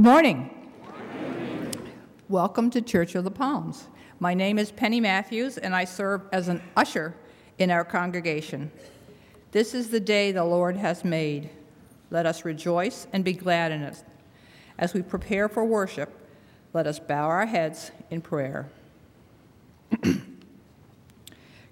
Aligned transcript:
Good 0.00 0.06
morning. 0.06 0.48
Welcome 2.30 2.70
to 2.70 2.80
Church 2.80 3.14
of 3.16 3.24
the 3.24 3.30
Palms. 3.30 3.86
My 4.18 4.32
name 4.32 4.58
is 4.58 4.72
Penny 4.72 4.98
Matthews, 4.98 5.58
and 5.58 5.76
I 5.76 5.84
serve 5.84 6.22
as 6.32 6.48
an 6.48 6.62
usher 6.74 7.14
in 7.58 7.70
our 7.70 7.84
congregation. 7.84 8.72
This 9.52 9.74
is 9.74 9.90
the 9.90 10.00
day 10.00 10.32
the 10.32 10.42
Lord 10.42 10.78
has 10.78 11.04
made. 11.04 11.50
Let 12.10 12.24
us 12.24 12.46
rejoice 12.46 13.08
and 13.12 13.22
be 13.22 13.34
glad 13.34 13.72
in 13.72 13.82
it. 13.82 14.02
As 14.78 14.94
we 14.94 15.02
prepare 15.02 15.50
for 15.50 15.66
worship, 15.66 16.10
let 16.72 16.86
us 16.86 16.98
bow 16.98 17.26
our 17.26 17.44
heads 17.44 17.90
in 18.08 18.22
prayer. 18.22 18.70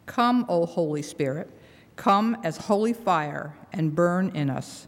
Come, 0.04 0.44
O 0.50 0.66
Holy 0.66 1.00
Spirit, 1.00 1.50
come 1.96 2.36
as 2.44 2.58
holy 2.58 2.92
fire 2.92 3.54
and 3.72 3.94
burn 3.94 4.28
in 4.34 4.50
us. 4.50 4.86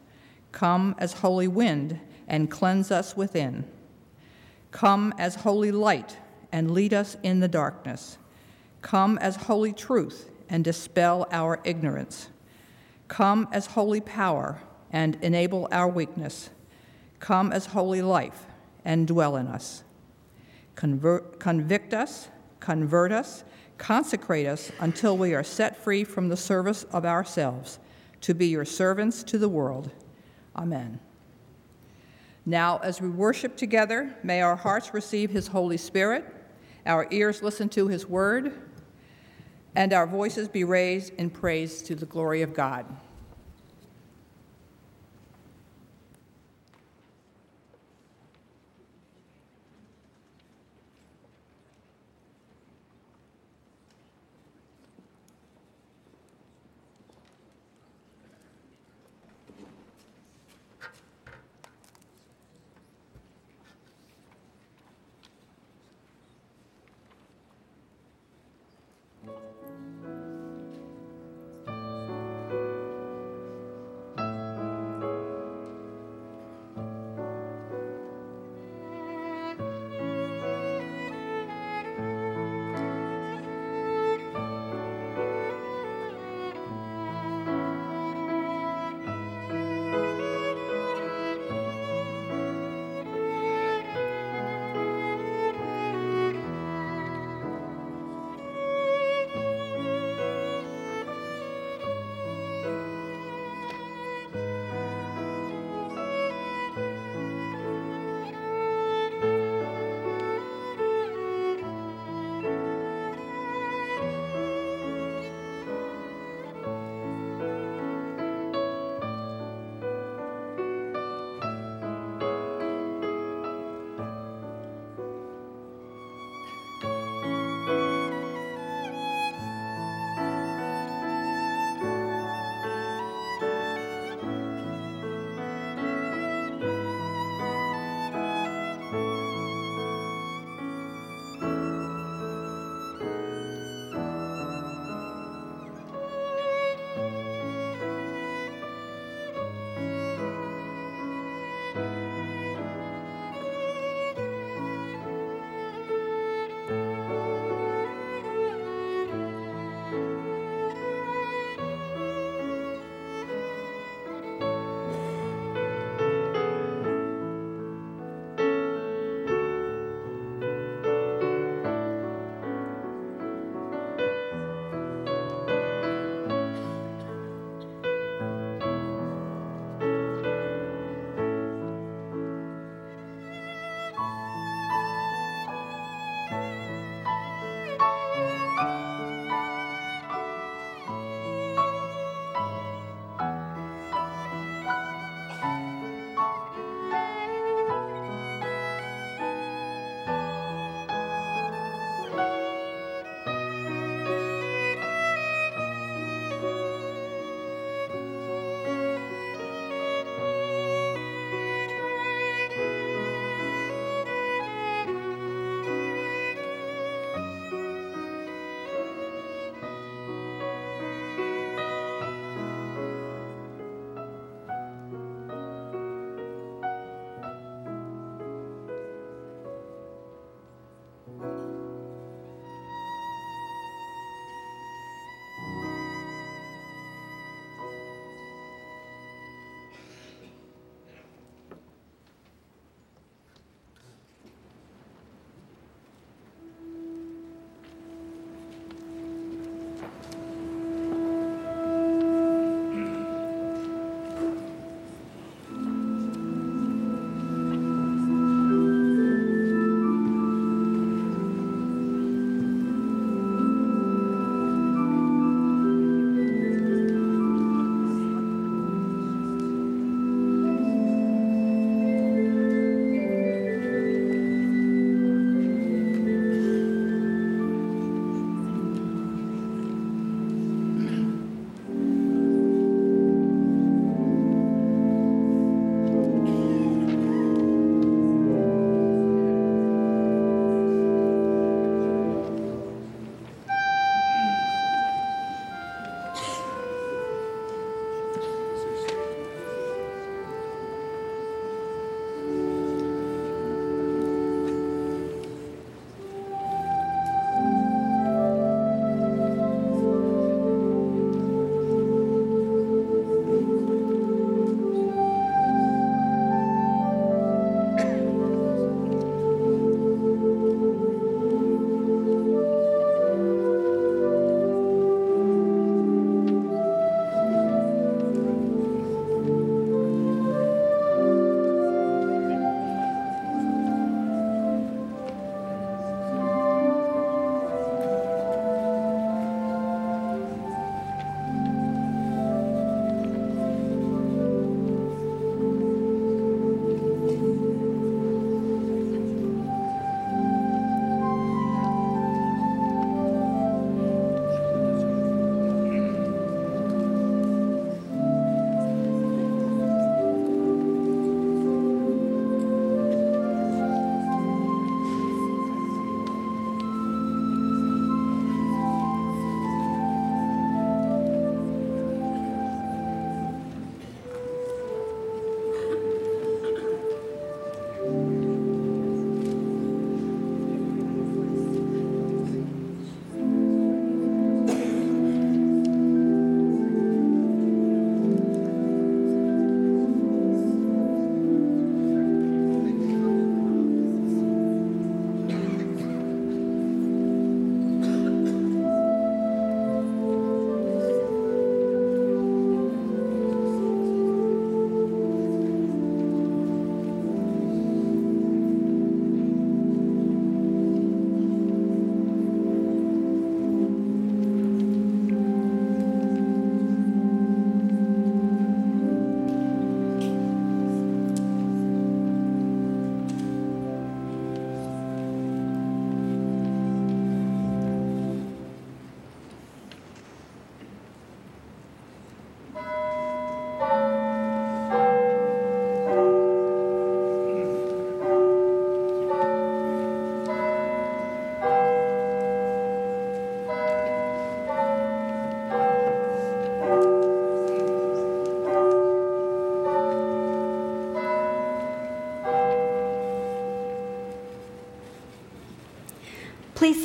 Come 0.53 0.95
as 0.99 1.15
holy 1.15 1.49
wind 1.49 1.99
and 2.31 2.51
cleanse 2.51 2.91
us 2.91 3.17
within. 3.17 3.65
Come 4.71 5.13
as 5.19 5.35
holy 5.35 5.73
light 5.73 6.17
and 6.53 6.71
lead 6.71 6.95
us 6.95 7.17
in 7.23 7.41
the 7.41 7.49
darkness. 7.49 8.17
Come 8.83 9.19
as 9.19 9.35
holy 9.37 9.73
truth 9.73 10.31
and 10.49 10.65
dispel 10.65 11.27
our 11.33 11.61
ignorance. 11.65 12.29
Come 13.09 13.49
as 13.53 13.67
holy 13.67 14.01
power 14.01 14.61
and 14.93 15.19
enable 15.23 15.69
our 15.73 15.89
weakness. 15.89 16.51
Come 17.19 17.53
as 17.53 17.67
holy 17.67 18.01
life 18.01 18.47
and 18.85 19.09
dwell 19.09 19.37
in 19.37 19.49
us. 19.49 19.83
Convert, 20.77 21.41
convict 21.41 21.93
us, 21.93 22.29
convert 22.61 23.11
us, 23.11 23.43
consecrate 23.77 24.47
us 24.47 24.71
until 24.79 25.19
we 25.19 25.35
are 25.35 25.43
set 25.43 25.77
free 25.83 26.05
from 26.05 26.29
the 26.29 26.37
service 26.37 26.85
of 26.85 27.05
ourselves 27.05 27.81
to 28.21 28.35
be 28.35 28.47
your 28.47 28.65
servants 28.65 29.25
to 29.25 29.37
the 29.37 29.49
world. 29.49 29.91
Amen. 30.55 31.01
Now, 32.51 32.79
as 32.79 33.01
we 33.01 33.09
worship 33.09 33.57
together, 33.57 34.13
may 34.25 34.43
our 34.43 34.57
hearts 34.57 34.93
receive 34.93 35.31
His 35.31 35.47
Holy 35.47 35.77
Spirit, 35.77 36.25
our 36.85 37.07
ears 37.13 37.45
listen 37.45 37.69
to 37.69 37.87
His 37.87 38.09
word, 38.09 38.53
and 39.77 39.93
our 39.93 40.05
voices 40.05 40.49
be 40.49 40.65
raised 40.65 41.15
in 41.15 41.31
praise 41.31 41.81
to 41.83 41.95
the 41.95 42.07
glory 42.07 42.43
of 42.43 42.53
God. 42.53 42.87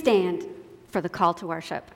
Stand 0.06 0.46
for 0.88 1.02
the 1.02 1.10
call 1.10 1.34
to 1.34 1.48
worship. 1.48 1.90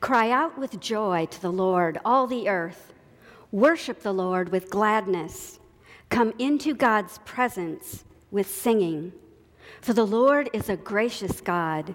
Cry 0.00 0.28
out 0.32 0.58
with 0.58 0.80
joy 0.80 1.28
to 1.30 1.40
the 1.40 1.52
Lord, 1.52 2.00
all 2.04 2.26
the 2.26 2.48
earth. 2.48 2.92
Worship 3.52 4.00
the 4.00 4.12
Lord 4.12 4.48
with 4.48 4.70
gladness. 4.70 5.60
Come 6.08 6.34
into 6.40 6.74
God's 6.74 7.18
presence 7.18 8.02
with 8.32 8.50
singing. 8.50 9.12
For 9.80 9.92
the 9.92 10.04
Lord 10.04 10.50
is 10.52 10.68
a 10.68 10.76
gracious 10.76 11.40
God, 11.40 11.94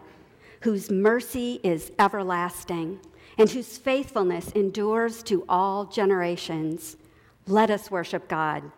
whose 0.61 0.89
mercy 0.89 1.59
is 1.61 1.91
everlasting, 1.99 3.01
and 3.37 3.49
whose 3.49 3.77
faithfulness 3.77 4.49
endures 4.53 5.23
to 5.23 5.43
all 5.49 5.83
generations. 5.83 6.95
Let 7.47 7.69
us 7.69 7.91
worship 7.91 8.29
God. 8.29 8.71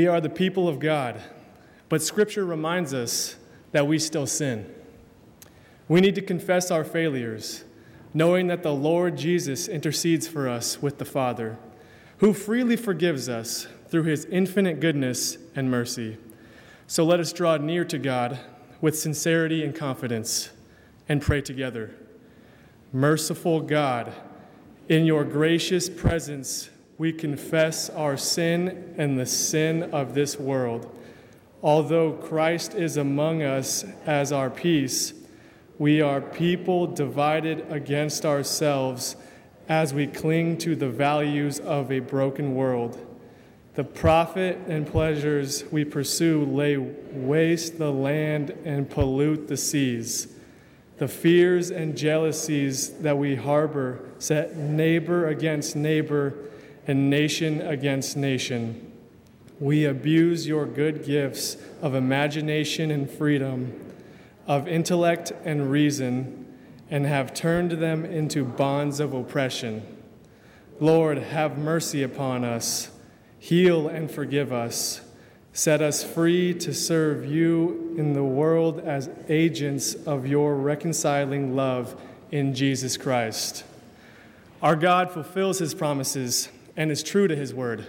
We 0.00 0.06
are 0.06 0.22
the 0.22 0.30
people 0.30 0.66
of 0.66 0.78
God, 0.78 1.20
but 1.90 2.00
Scripture 2.00 2.46
reminds 2.46 2.94
us 2.94 3.36
that 3.72 3.86
we 3.86 3.98
still 3.98 4.26
sin. 4.26 4.64
We 5.88 6.00
need 6.00 6.14
to 6.14 6.22
confess 6.22 6.70
our 6.70 6.84
failures, 6.84 7.64
knowing 8.14 8.46
that 8.46 8.62
the 8.62 8.72
Lord 8.72 9.18
Jesus 9.18 9.68
intercedes 9.68 10.26
for 10.26 10.48
us 10.48 10.80
with 10.80 10.96
the 10.96 11.04
Father, 11.04 11.58
who 12.16 12.32
freely 12.32 12.76
forgives 12.76 13.28
us 13.28 13.66
through 13.88 14.04
his 14.04 14.24
infinite 14.24 14.80
goodness 14.80 15.36
and 15.54 15.70
mercy. 15.70 16.16
So 16.86 17.04
let 17.04 17.20
us 17.20 17.30
draw 17.30 17.58
near 17.58 17.84
to 17.84 17.98
God 17.98 18.40
with 18.80 18.98
sincerity 18.98 19.62
and 19.62 19.74
confidence 19.74 20.48
and 21.10 21.20
pray 21.20 21.42
together. 21.42 21.94
Merciful 22.90 23.60
God, 23.60 24.14
in 24.88 25.04
your 25.04 25.24
gracious 25.24 25.90
presence, 25.90 26.70
we 27.00 27.14
confess 27.14 27.88
our 27.88 28.14
sin 28.14 28.92
and 28.98 29.18
the 29.18 29.24
sin 29.24 29.84
of 29.84 30.12
this 30.12 30.38
world. 30.38 30.94
Although 31.62 32.12
Christ 32.12 32.74
is 32.74 32.98
among 32.98 33.42
us 33.42 33.86
as 34.04 34.32
our 34.32 34.50
peace, 34.50 35.14
we 35.78 36.02
are 36.02 36.20
people 36.20 36.86
divided 36.86 37.64
against 37.72 38.26
ourselves 38.26 39.16
as 39.66 39.94
we 39.94 40.06
cling 40.06 40.58
to 40.58 40.76
the 40.76 40.90
values 40.90 41.58
of 41.60 41.90
a 41.90 42.00
broken 42.00 42.54
world. 42.54 42.98
The 43.76 43.84
profit 43.84 44.58
and 44.68 44.86
pleasures 44.86 45.64
we 45.72 45.86
pursue 45.86 46.44
lay 46.44 46.76
waste 46.76 47.78
the 47.78 47.90
land 47.90 48.50
and 48.66 48.90
pollute 48.90 49.48
the 49.48 49.56
seas. 49.56 50.28
The 50.98 51.08
fears 51.08 51.70
and 51.70 51.96
jealousies 51.96 52.90
that 52.98 53.16
we 53.16 53.36
harbor 53.36 54.04
set 54.18 54.54
neighbor 54.54 55.28
against 55.28 55.74
neighbor 55.74 56.34
and 56.90 57.08
nation 57.08 57.60
against 57.60 58.16
nation. 58.16 58.90
We 59.60 59.84
abuse 59.84 60.48
your 60.48 60.66
good 60.66 61.04
gifts 61.04 61.56
of 61.80 61.94
imagination 61.94 62.90
and 62.90 63.08
freedom, 63.08 63.92
of 64.48 64.66
intellect 64.66 65.32
and 65.44 65.70
reason, 65.70 66.52
and 66.90 67.06
have 67.06 67.32
turned 67.32 67.70
them 67.70 68.04
into 68.04 68.44
bonds 68.44 68.98
of 68.98 69.14
oppression. 69.14 69.86
Lord, 70.80 71.18
have 71.18 71.56
mercy 71.56 72.02
upon 72.02 72.42
us, 72.42 72.90
heal 73.38 73.86
and 73.86 74.10
forgive 74.10 74.52
us. 74.52 75.00
Set 75.52 75.80
us 75.80 76.02
free 76.02 76.54
to 76.54 76.74
serve 76.74 77.24
you 77.24 77.94
in 77.96 78.14
the 78.14 78.24
world 78.24 78.80
as 78.80 79.08
agents 79.28 79.94
of 79.94 80.26
your 80.26 80.56
reconciling 80.56 81.54
love 81.54 82.02
in 82.32 82.52
Jesus 82.52 82.96
Christ. 82.96 83.62
Our 84.60 84.74
God 84.74 85.12
fulfills 85.12 85.60
his 85.60 85.72
promises 85.72 86.48
and 86.76 86.90
is 86.90 87.02
true 87.02 87.28
to 87.28 87.36
his 87.36 87.54
word. 87.54 87.86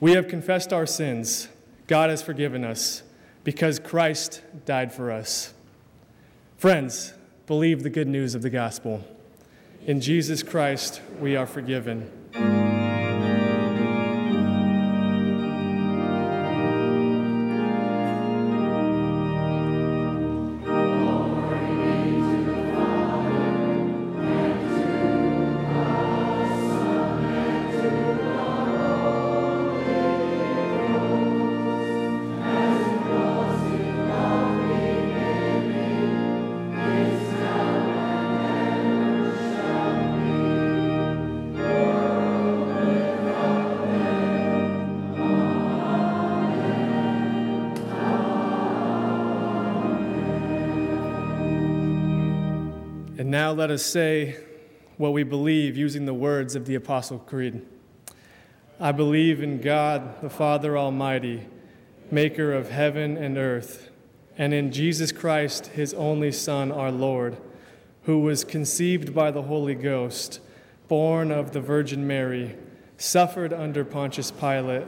We 0.00 0.12
have 0.12 0.28
confessed 0.28 0.72
our 0.72 0.86
sins. 0.86 1.48
God 1.86 2.10
has 2.10 2.22
forgiven 2.22 2.64
us 2.64 3.02
because 3.44 3.78
Christ 3.78 4.42
died 4.64 4.92
for 4.92 5.10
us. 5.10 5.54
Friends, 6.56 7.14
believe 7.46 7.82
the 7.82 7.90
good 7.90 8.08
news 8.08 8.34
of 8.34 8.42
the 8.42 8.50
gospel. 8.50 9.04
In 9.86 10.00
Jesus 10.00 10.42
Christ, 10.42 11.00
we 11.20 11.36
are 11.36 11.46
forgiven. 11.46 12.57
Let 53.58 53.72
us 53.72 53.84
say 53.84 54.36
what 54.98 55.12
we 55.12 55.24
believe 55.24 55.76
using 55.76 56.06
the 56.06 56.14
words 56.14 56.54
of 56.54 56.64
the 56.64 56.76
Apostle 56.76 57.18
Creed. 57.18 57.60
I 58.78 58.92
believe 58.92 59.42
in 59.42 59.60
God, 59.60 60.22
the 60.22 60.30
Father 60.30 60.78
Almighty, 60.78 61.44
maker 62.08 62.52
of 62.52 62.70
heaven 62.70 63.16
and 63.16 63.36
earth, 63.36 63.90
and 64.36 64.54
in 64.54 64.70
Jesus 64.70 65.10
Christ, 65.10 65.66
his 65.66 65.92
only 65.94 66.30
Son, 66.30 66.70
our 66.70 66.92
Lord, 66.92 67.36
who 68.04 68.20
was 68.20 68.44
conceived 68.44 69.12
by 69.12 69.32
the 69.32 69.42
Holy 69.42 69.74
Ghost, 69.74 70.38
born 70.86 71.32
of 71.32 71.50
the 71.50 71.60
Virgin 71.60 72.06
Mary, 72.06 72.54
suffered 72.96 73.52
under 73.52 73.84
Pontius 73.84 74.30
Pilate, 74.30 74.86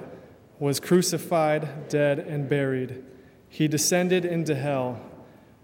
was 0.60 0.78
crucified, 0.78 1.88
dead, 1.88 2.20
and 2.20 2.48
buried. 2.48 3.02
He 3.48 3.66
descended 3.66 4.24
into 4.24 4.54
hell. 4.54 5.00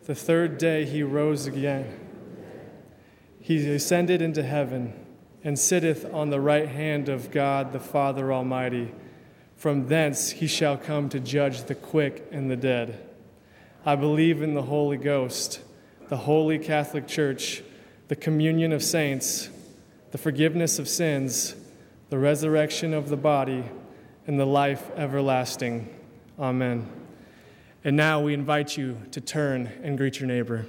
The 0.07 0.17
third 0.17 0.59
day 0.59 0.85
he 0.85 1.05
rose 1.05 1.47
again 1.47 2.01
he 3.47 3.71
ascended 3.71 4.21
into 4.21 4.43
heaven 4.43 4.93
and 5.45 5.57
sitteth 5.57 6.13
on 6.13 6.31
the 6.31 6.41
right 6.41 6.69
hand 6.69 7.09
of 7.09 7.31
God 7.31 7.73
the 7.73 7.79
Father 7.79 8.33
Almighty. 8.33 8.93
From 9.55 9.87
thence 9.87 10.31
he 10.31 10.49
shall 10.49 10.77
come 10.77 11.09
to 11.11 11.21
judge 11.21 11.63
the 11.63 11.77
quick 11.77 12.27
and 12.33 12.51
the 12.51 12.57
dead. 12.57 13.09
I 13.85 13.95
believe 13.95 14.43
in 14.43 14.55
the 14.55 14.63
Holy 14.63 14.97
Ghost, 14.97 15.61
the 16.09 16.17
holy 16.17 16.59
Catholic 16.59 17.07
Church, 17.07 17.63
the 18.09 18.17
communion 18.17 18.73
of 18.73 18.83
saints, 18.83 19.49
the 20.11 20.19
forgiveness 20.19 20.81
of 20.81 20.89
sins, 20.89 21.55
the 22.11 22.19
resurrection 22.19 22.93
of 22.93 23.09
the 23.11 23.17
body, 23.17 23.65
and 24.27 24.41
the 24.41 24.45
life 24.45 24.91
everlasting. 24.97 25.89
Amen. 26.37 26.91
And 27.85 27.97
now 27.97 28.21
we 28.21 28.35
invite 28.35 28.77
you 28.77 29.01
to 29.13 29.21
turn 29.21 29.71
and 29.85 29.97
greet 29.97 30.19
your 30.19 30.27
neighbor. 30.27 30.67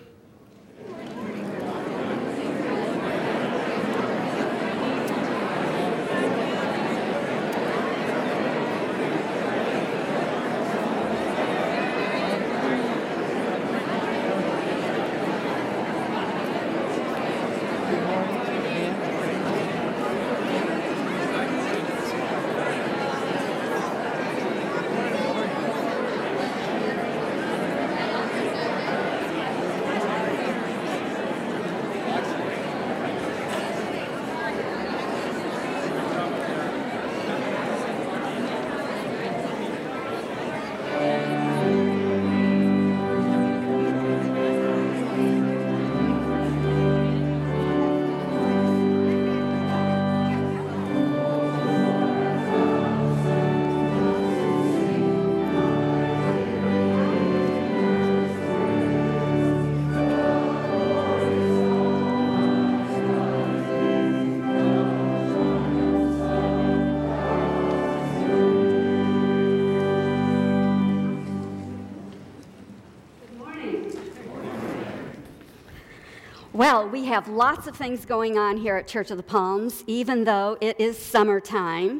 Have 77.17 77.27
lots 77.27 77.65
of 77.65 77.75
things 77.75 78.05
going 78.05 78.37
on 78.37 78.57
here 78.57 78.75
at 78.75 78.87
Church 78.87 79.09
of 79.09 79.17
the 79.17 79.23
Palms, 79.23 79.83
even 79.87 80.23
though 80.23 80.55
it 80.61 80.79
is 80.79 80.95
summertime. 80.95 81.99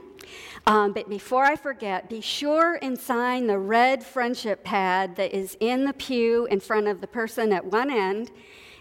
Um, 0.68 0.94
but 0.94 1.10
before 1.10 1.44
I 1.44 1.56
forget, 1.56 2.08
be 2.08 2.22
sure 2.22 2.78
and 2.84 2.96
sign 2.96 3.48
the 3.48 3.58
red 3.58 4.04
friendship 4.04 4.64
pad 4.64 5.16
that 5.16 5.36
is 5.36 5.58
in 5.60 5.86
the 5.86 5.94
pew 5.94 6.46
in 6.52 6.60
front 6.60 6.88
of 6.88 7.02
the 7.02 7.08
person 7.08 7.52
at 7.52 7.66
one 7.66 7.90
end, 7.90 8.30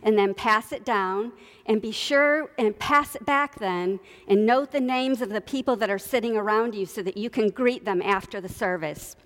and 0.02 0.18
then 0.18 0.34
pass 0.34 0.72
it 0.72 0.84
down. 0.84 1.32
And 1.64 1.80
be 1.80 1.90
sure 1.90 2.50
and 2.58 2.78
pass 2.78 3.14
it 3.14 3.24
back 3.24 3.58
then, 3.58 3.98
and 4.28 4.44
note 4.44 4.72
the 4.72 4.80
names 4.80 5.22
of 5.22 5.30
the 5.30 5.40
people 5.40 5.74
that 5.76 5.88
are 5.88 5.98
sitting 5.98 6.36
around 6.36 6.74
you 6.74 6.84
so 6.84 7.02
that 7.02 7.16
you 7.16 7.30
can 7.30 7.48
greet 7.48 7.86
them 7.86 8.02
after 8.02 8.42
the 8.42 8.50
service. 8.50 9.16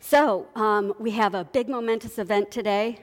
So, 0.00 0.46
um, 0.54 0.94
we 1.00 1.10
have 1.10 1.34
a 1.34 1.42
big 1.42 1.68
momentous 1.68 2.20
event 2.20 2.52
today. 2.52 3.00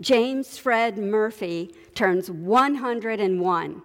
James 0.00 0.58
Fred 0.58 0.98
Murphy 0.98 1.72
turns 1.94 2.28
101. 2.28 3.82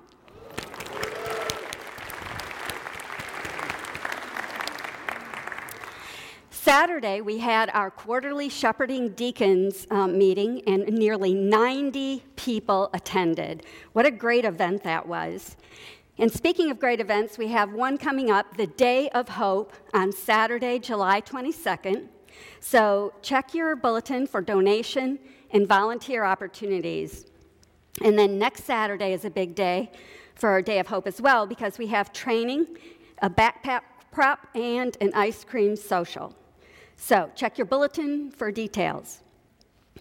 Saturday, 6.50 7.22
we 7.22 7.38
had 7.38 7.70
our 7.74 7.92
quarterly 7.92 8.50
shepherding 8.50 9.10
deacons 9.10 9.86
um, 9.92 10.18
meeting, 10.18 10.62
and 10.66 10.86
nearly 10.88 11.34
90 11.34 12.24
people 12.36 12.90
attended. 12.94 13.66
What 13.94 14.08
a 14.08 14.12
great 14.12 14.46
event 14.46 14.84
that 14.84 15.08
was. 15.08 15.58
And 16.18 16.32
speaking 16.32 16.72
of 16.72 16.80
great 16.80 17.00
events, 17.00 17.38
we 17.38 17.50
have 17.50 17.72
one 17.72 17.98
coming 18.00 18.32
up, 18.32 18.58
the 18.58 18.68
Day 18.68 19.10
of 19.10 19.30
Hope, 19.30 19.74
on 19.94 20.12
Saturday, 20.12 20.80
July 20.80 21.22
22nd. 21.22 22.08
So 22.60 23.14
check 23.22 23.54
your 23.54 23.76
bulletin 23.76 24.26
for 24.28 24.42
donation 24.42 25.20
and 25.52 25.68
volunteer 25.68 26.24
opportunities. 26.24 27.26
And 28.04 28.18
then 28.18 28.38
next 28.38 28.64
Saturday 28.64 29.14
is 29.14 29.26
a 29.26 29.30
big 29.30 29.56
day 29.56 29.92
for 30.36 30.50
our 30.50 30.62
Day 30.62 30.80
of 30.80 30.88
Hope 30.88 31.08
as 31.08 31.22
well 31.22 31.46
because 31.46 31.78
we 31.78 31.88
have 31.88 32.14
training, 32.14 32.66
a 33.22 33.30
backpack 33.30 33.82
prep, 34.12 34.48
and 34.56 34.96
an 35.02 35.12
ice 35.14 35.44
cream 35.44 35.76
social. 35.76 36.36
So 36.96 37.30
check 37.36 37.58
your 37.58 37.66
bulletin 37.66 38.32
for 38.32 38.52
details. 38.52 39.22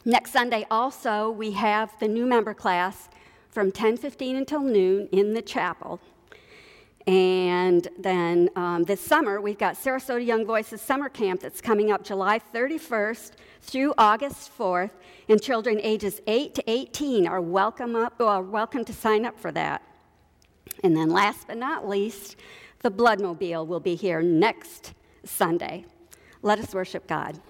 Next 0.05 0.33
Sunday 0.33 0.67
also 0.71 1.31
we 1.31 1.53
have 1.53 1.93
the 1.99 2.09
new 2.09 2.27
member 2.27 2.55
class 2.55 3.09
from 3.51 3.73
10:15 3.73 4.37
until 4.37 4.61
noon 4.61 5.09
in 5.13 5.35
the 5.35 5.43
chapel. 5.43 6.01
And 7.09 7.88
then 7.99 8.51
um, 8.55 8.85
this 8.85 9.01
summer, 9.01 9.40
we've 9.40 9.57
got 9.57 9.77
Sarasota 9.77 10.25
Young 10.25 10.44
Voices 10.44 10.83
Summer 10.83 11.09
Camp 11.09 11.40
that's 11.40 11.62
coming 11.62 11.90
up 11.90 12.05
July 12.05 12.38
31st 12.55 13.31
through 13.62 13.94
August 13.97 14.51
4th, 14.59 14.90
and 15.27 15.40
children 15.40 15.81
ages 15.83 16.21
8 16.27 16.55
to 16.57 16.71
18 16.71 17.27
are 17.27 17.40
welcome, 17.40 17.97
up, 17.97 18.18
well, 18.18 18.42
welcome 18.42 18.85
to 18.85 18.92
sign 18.92 19.25
up 19.25 19.40
for 19.40 19.51
that. 19.53 19.81
And 20.85 20.94
then, 20.94 21.09
last 21.09 21.47
but 21.47 21.57
not 21.57 21.88
least, 21.88 22.37
the 22.81 22.90
Bloodmobile 22.90 23.66
will 23.66 23.81
be 23.81 23.94
here 23.94 24.21
next 24.21 24.92
Sunday. 25.25 25.87
Let 26.42 26.59
us 26.59 26.75
worship 26.75 27.07
God. 27.07 27.40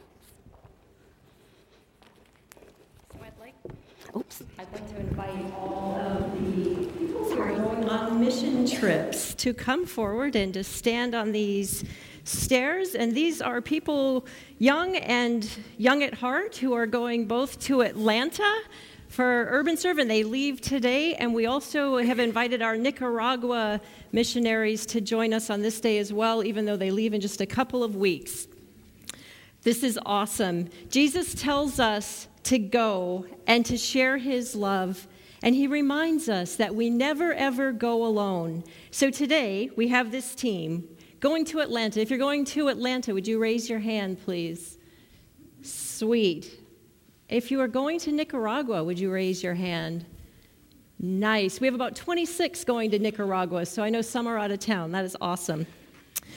Oops. 4.16 4.42
I'd 4.58 4.72
like 4.72 4.88
to 4.88 5.00
invite 5.00 5.52
all 5.54 5.96
of 5.96 6.32
the 6.32 6.86
people 6.98 7.24
who 7.24 7.40
are 7.40 7.54
going 7.54 7.77
on 7.88 8.20
mission 8.20 8.66
trips 8.66 9.34
to 9.34 9.54
come 9.54 9.86
forward 9.86 10.36
and 10.36 10.52
to 10.54 10.62
stand 10.62 11.14
on 11.14 11.32
these 11.32 11.84
stairs. 12.24 12.94
And 12.94 13.14
these 13.14 13.40
are 13.40 13.60
people 13.60 14.26
young 14.58 14.96
and 14.96 15.48
young 15.78 16.02
at 16.02 16.14
heart 16.14 16.56
who 16.56 16.74
are 16.74 16.86
going 16.86 17.26
both 17.26 17.58
to 17.60 17.80
Atlanta 17.80 18.60
for 19.08 19.46
Urban 19.50 19.76
Serve, 19.76 19.98
and 19.98 20.10
they 20.10 20.22
leave 20.22 20.60
today. 20.60 21.14
And 21.14 21.32
we 21.32 21.46
also 21.46 21.96
have 21.96 22.18
invited 22.18 22.60
our 22.60 22.76
Nicaragua 22.76 23.80
missionaries 24.12 24.84
to 24.86 25.00
join 25.00 25.32
us 25.32 25.48
on 25.48 25.62
this 25.62 25.80
day 25.80 25.98
as 25.98 26.12
well, 26.12 26.44
even 26.44 26.66
though 26.66 26.76
they 26.76 26.90
leave 26.90 27.14
in 27.14 27.20
just 27.20 27.40
a 27.40 27.46
couple 27.46 27.82
of 27.82 27.96
weeks. 27.96 28.46
This 29.62 29.82
is 29.82 29.98
awesome. 30.04 30.68
Jesus 30.90 31.34
tells 31.34 31.80
us 31.80 32.28
to 32.44 32.58
go 32.58 33.26
and 33.46 33.64
to 33.66 33.76
share 33.76 34.18
his 34.18 34.54
love. 34.54 35.06
And 35.42 35.54
he 35.54 35.66
reminds 35.66 36.28
us 36.28 36.56
that 36.56 36.74
we 36.74 36.90
never 36.90 37.32
ever 37.32 37.72
go 37.72 38.04
alone. 38.04 38.64
So 38.90 39.10
today 39.10 39.70
we 39.76 39.88
have 39.88 40.10
this 40.10 40.34
team 40.34 40.88
going 41.20 41.44
to 41.46 41.60
Atlanta. 41.60 42.00
If 42.00 42.10
you're 42.10 42.18
going 42.18 42.44
to 42.46 42.68
Atlanta, 42.68 43.14
would 43.14 43.26
you 43.26 43.38
raise 43.38 43.70
your 43.70 43.78
hand, 43.78 44.22
please? 44.24 44.78
Sweet. 45.62 46.60
If 47.28 47.50
you 47.50 47.60
are 47.60 47.68
going 47.68 47.98
to 48.00 48.12
Nicaragua, 48.12 48.82
would 48.82 48.98
you 48.98 49.10
raise 49.10 49.42
your 49.42 49.54
hand? 49.54 50.06
Nice. 50.98 51.60
We 51.60 51.66
have 51.66 51.74
about 51.74 51.94
26 51.94 52.64
going 52.64 52.90
to 52.90 52.98
Nicaragua, 52.98 53.66
so 53.66 53.82
I 53.82 53.90
know 53.90 54.02
some 54.02 54.26
are 54.26 54.38
out 54.38 54.50
of 54.50 54.58
town. 54.58 54.92
That 54.92 55.04
is 55.04 55.16
awesome. 55.20 55.66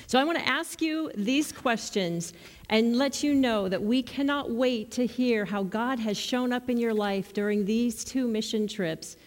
So 0.07 0.19
I 0.19 0.23
want 0.23 0.39
to 0.39 0.47
ask 0.47 0.81
you 0.81 1.11
these 1.15 1.51
questions 1.51 2.33
and 2.69 2.97
let 2.97 3.23
you 3.23 3.33
know 3.33 3.67
that 3.69 3.81
we 3.81 4.01
cannot 4.01 4.51
wait 4.51 4.91
to 4.91 5.05
hear 5.05 5.45
how 5.45 5.63
God 5.63 5.99
has 5.99 6.17
shown 6.17 6.53
up 6.53 6.69
in 6.69 6.77
your 6.77 6.93
life 6.93 7.33
during 7.33 7.65
these 7.65 8.03
two 8.03 8.27
mission 8.27 8.67
trips. 8.67 9.17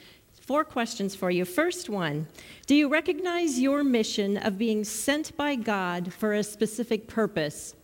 Four 0.40 0.64
questions 0.64 1.14
for 1.14 1.30
you. 1.30 1.44
First 1.44 1.88
one 1.88 2.26
Do 2.66 2.74
you 2.74 2.88
recognize 2.88 3.58
your 3.58 3.82
mission 3.82 4.36
of 4.36 4.58
being 4.58 4.84
sent 4.84 5.36
by 5.36 5.54
God 5.54 6.12
for 6.12 6.34
a 6.34 6.42
specific 6.42 7.06
purpose? 7.06 7.74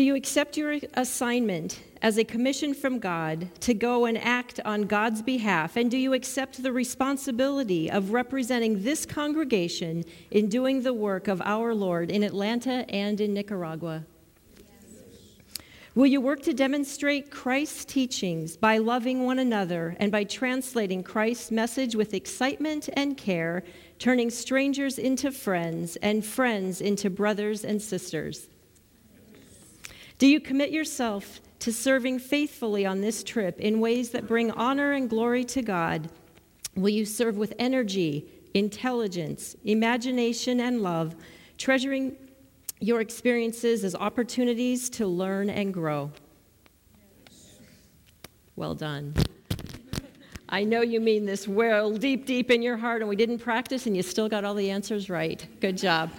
Do 0.00 0.06
you 0.06 0.14
accept 0.14 0.56
your 0.56 0.78
assignment 0.94 1.78
as 2.00 2.16
a 2.16 2.24
commission 2.24 2.72
from 2.72 3.00
God 3.00 3.50
to 3.60 3.74
go 3.74 4.06
and 4.06 4.16
act 4.16 4.58
on 4.64 4.84
God's 4.84 5.20
behalf? 5.20 5.76
And 5.76 5.90
do 5.90 5.98
you 5.98 6.14
accept 6.14 6.62
the 6.62 6.72
responsibility 6.72 7.90
of 7.90 8.10
representing 8.10 8.82
this 8.82 9.04
congregation 9.04 10.06
in 10.30 10.48
doing 10.48 10.80
the 10.80 10.94
work 10.94 11.28
of 11.28 11.42
our 11.42 11.74
Lord 11.74 12.10
in 12.10 12.22
Atlanta 12.22 12.86
and 12.88 13.20
in 13.20 13.34
Nicaragua? 13.34 14.06
Will 15.94 16.06
you 16.06 16.22
work 16.22 16.40
to 16.44 16.54
demonstrate 16.54 17.30
Christ's 17.30 17.84
teachings 17.84 18.56
by 18.56 18.78
loving 18.78 19.26
one 19.26 19.38
another 19.38 19.98
and 20.00 20.10
by 20.10 20.24
translating 20.24 21.02
Christ's 21.02 21.50
message 21.50 21.94
with 21.94 22.14
excitement 22.14 22.88
and 22.94 23.18
care, 23.18 23.64
turning 23.98 24.30
strangers 24.30 24.98
into 24.98 25.30
friends 25.30 25.96
and 25.96 26.24
friends 26.24 26.80
into 26.80 27.10
brothers 27.10 27.66
and 27.66 27.82
sisters? 27.82 28.48
Do 30.20 30.26
you 30.26 30.38
commit 30.38 30.70
yourself 30.70 31.40
to 31.60 31.72
serving 31.72 32.18
faithfully 32.18 32.84
on 32.84 33.00
this 33.00 33.24
trip 33.24 33.58
in 33.58 33.80
ways 33.80 34.10
that 34.10 34.28
bring 34.28 34.50
honor 34.50 34.92
and 34.92 35.08
glory 35.08 35.44
to 35.44 35.62
God? 35.62 36.10
Will 36.76 36.90
you 36.90 37.06
serve 37.06 37.38
with 37.38 37.54
energy, 37.58 38.26
intelligence, 38.52 39.56
imagination, 39.64 40.60
and 40.60 40.82
love, 40.82 41.16
treasuring 41.56 42.16
your 42.80 43.00
experiences 43.00 43.82
as 43.82 43.94
opportunities 43.94 44.90
to 44.90 45.06
learn 45.06 45.48
and 45.48 45.72
grow? 45.72 46.12
Well 48.56 48.74
done. 48.74 49.14
I 50.50 50.64
know 50.64 50.82
you 50.82 51.00
mean 51.00 51.24
this 51.24 51.48
well 51.48 51.92
deep, 51.92 52.26
deep 52.26 52.50
in 52.50 52.60
your 52.60 52.76
heart, 52.76 53.00
and 53.00 53.08
we 53.08 53.16
didn't 53.16 53.38
practice, 53.38 53.86
and 53.86 53.96
you 53.96 54.02
still 54.02 54.28
got 54.28 54.44
all 54.44 54.52
the 54.52 54.70
answers 54.70 55.08
right. 55.08 55.46
Good 55.60 55.78
job. 55.78 56.10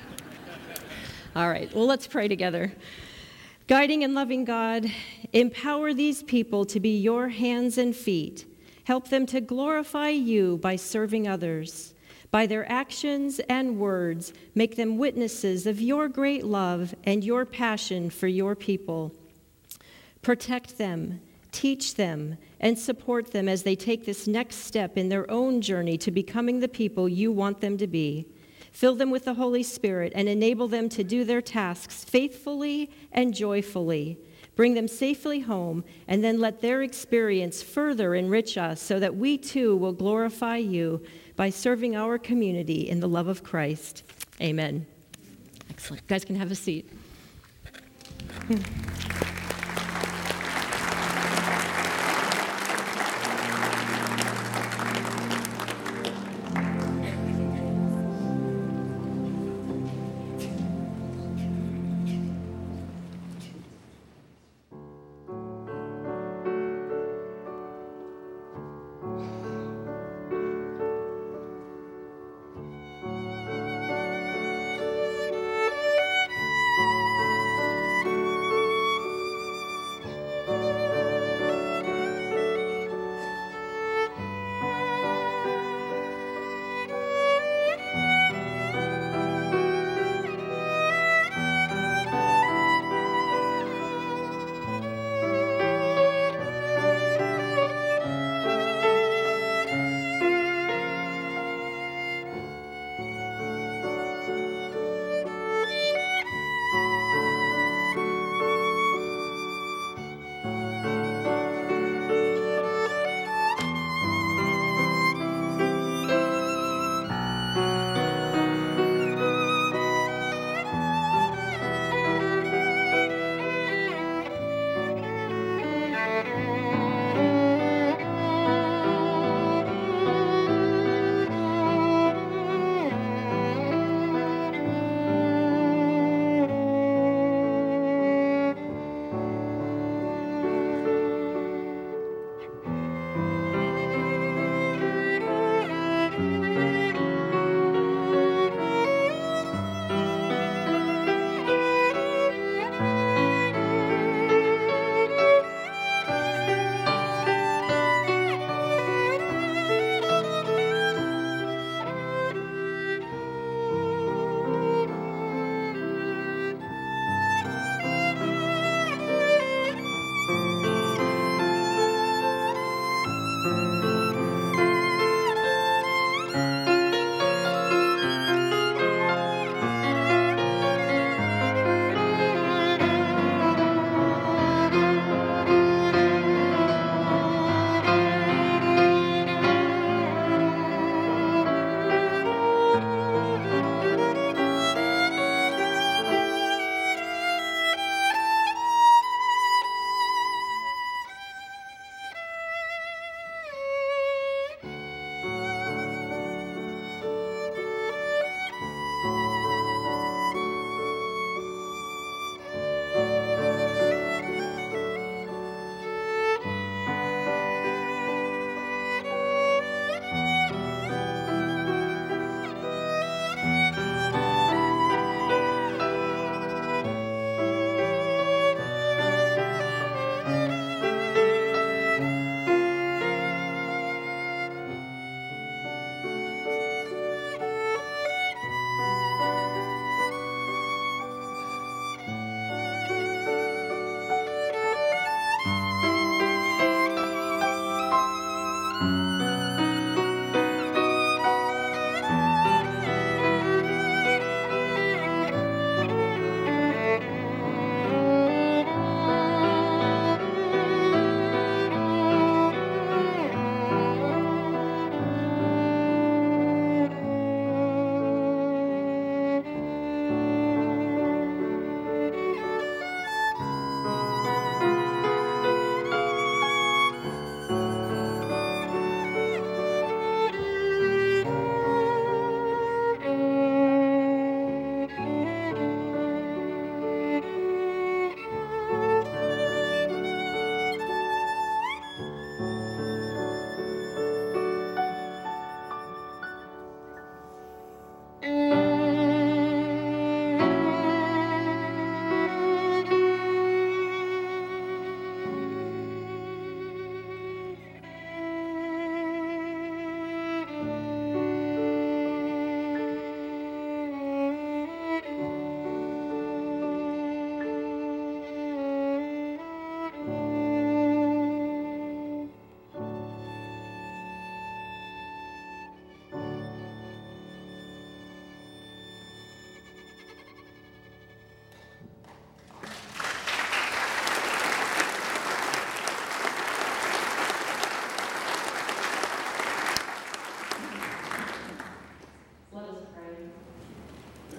All 1.36 1.48
right, 1.48 1.72
well, 1.76 1.86
let's 1.86 2.08
pray 2.08 2.28
together. 2.28 2.72
Guiding 3.72 4.04
and 4.04 4.14
loving 4.14 4.44
God, 4.44 4.92
empower 5.32 5.94
these 5.94 6.24
people 6.24 6.66
to 6.66 6.78
be 6.78 6.98
your 6.98 7.30
hands 7.30 7.78
and 7.78 7.96
feet. 7.96 8.46
Help 8.84 9.08
them 9.08 9.26
to 9.28 9.40
glorify 9.40 10.10
you 10.10 10.58
by 10.58 10.76
serving 10.76 11.26
others. 11.26 11.94
By 12.32 12.48
their 12.48 12.70
actions 12.70 13.40
and 13.48 13.80
words, 13.80 14.34
make 14.56 14.76
them 14.76 14.98
witnesses 14.98 15.66
of 15.66 15.80
your 15.80 16.10
great 16.10 16.44
love 16.44 16.94
and 17.06 17.24
your 17.24 17.46
passion 17.46 18.10
for 18.10 18.28
your 18.28 18.58
people. 18.58 19.16
Protect 20.22 20.78
them, 20.78 21.22
teach 21.54 21.96
them, 21.96 22.38
and 22.60 22.78
support 22.78 23.32
them 23.32 23.48
as 23.48 23.64
they 23.64 23.78
take 23.78 24.06
this 24.06 24.28
next 24.28 24.58
step 24.66 24.98
in 24.98 25.08
their 25.08 25.32
own 25.32 25.62
journey 25.62 25.98
to 26.00 26.12
becoming 26.12 26.60
the 26.60 26.68
people 26.68 27.08
you 27.08 27.32
want 27.32 27.62
them 27.62 27.78
to 27.78 27.88
be. 27.88 28.28
Fill 28.72 28.96
them 28.96 29.12
with 29.12 29.26
the 29.26 29.36
Holy 29.36 29.64
Spirit 29.64 30.12
and 30.16 30.28
enable 30.28 30.68
them 30.68 30.90
to 30.90 31.04
do 31.04 31.24
their 31.24 31.42
tasks 31.42 32.04
faithfully 32.04 32.90
and 33.12 33.34
joyfully. 33.34 34.18
Bring 34.56 34.74
them 34.74 34.88
safely 34.88 35.40
home, 35.40 35.84
and 36.08 36.24
then 36.24 36.40
let 36.40 36.62
their 36.62 36.82
experience 36.82 37.64
further 37.64 38.16
enrich 38.16 38.58
us 38.58 38.82
so 38.82 39.00
that 39.00 39.16
we 39.16 39.38
too 39.38 39.76
will 39.78 39.94
glorify 39.94 40.58
you 40.58 41.02
by 41.36 41.50
serving 41.50 41.96
our 41.96 42.18
community 42.18 42.90
in 42.90 43.00
the 43.00 43.08
love 43.08 43.28
of 43.28 43.44
Christ. 43.44 44.04
Amen. 44.42 44.86
Excellent. 45.70 46.04
You 46.04 46.08
guys 46.08 46.26
can 46.26 46.36
have 46.36 46.52
a 46.52 46.56
seat. 46.56 46.90
Hmm. 48.48 48.91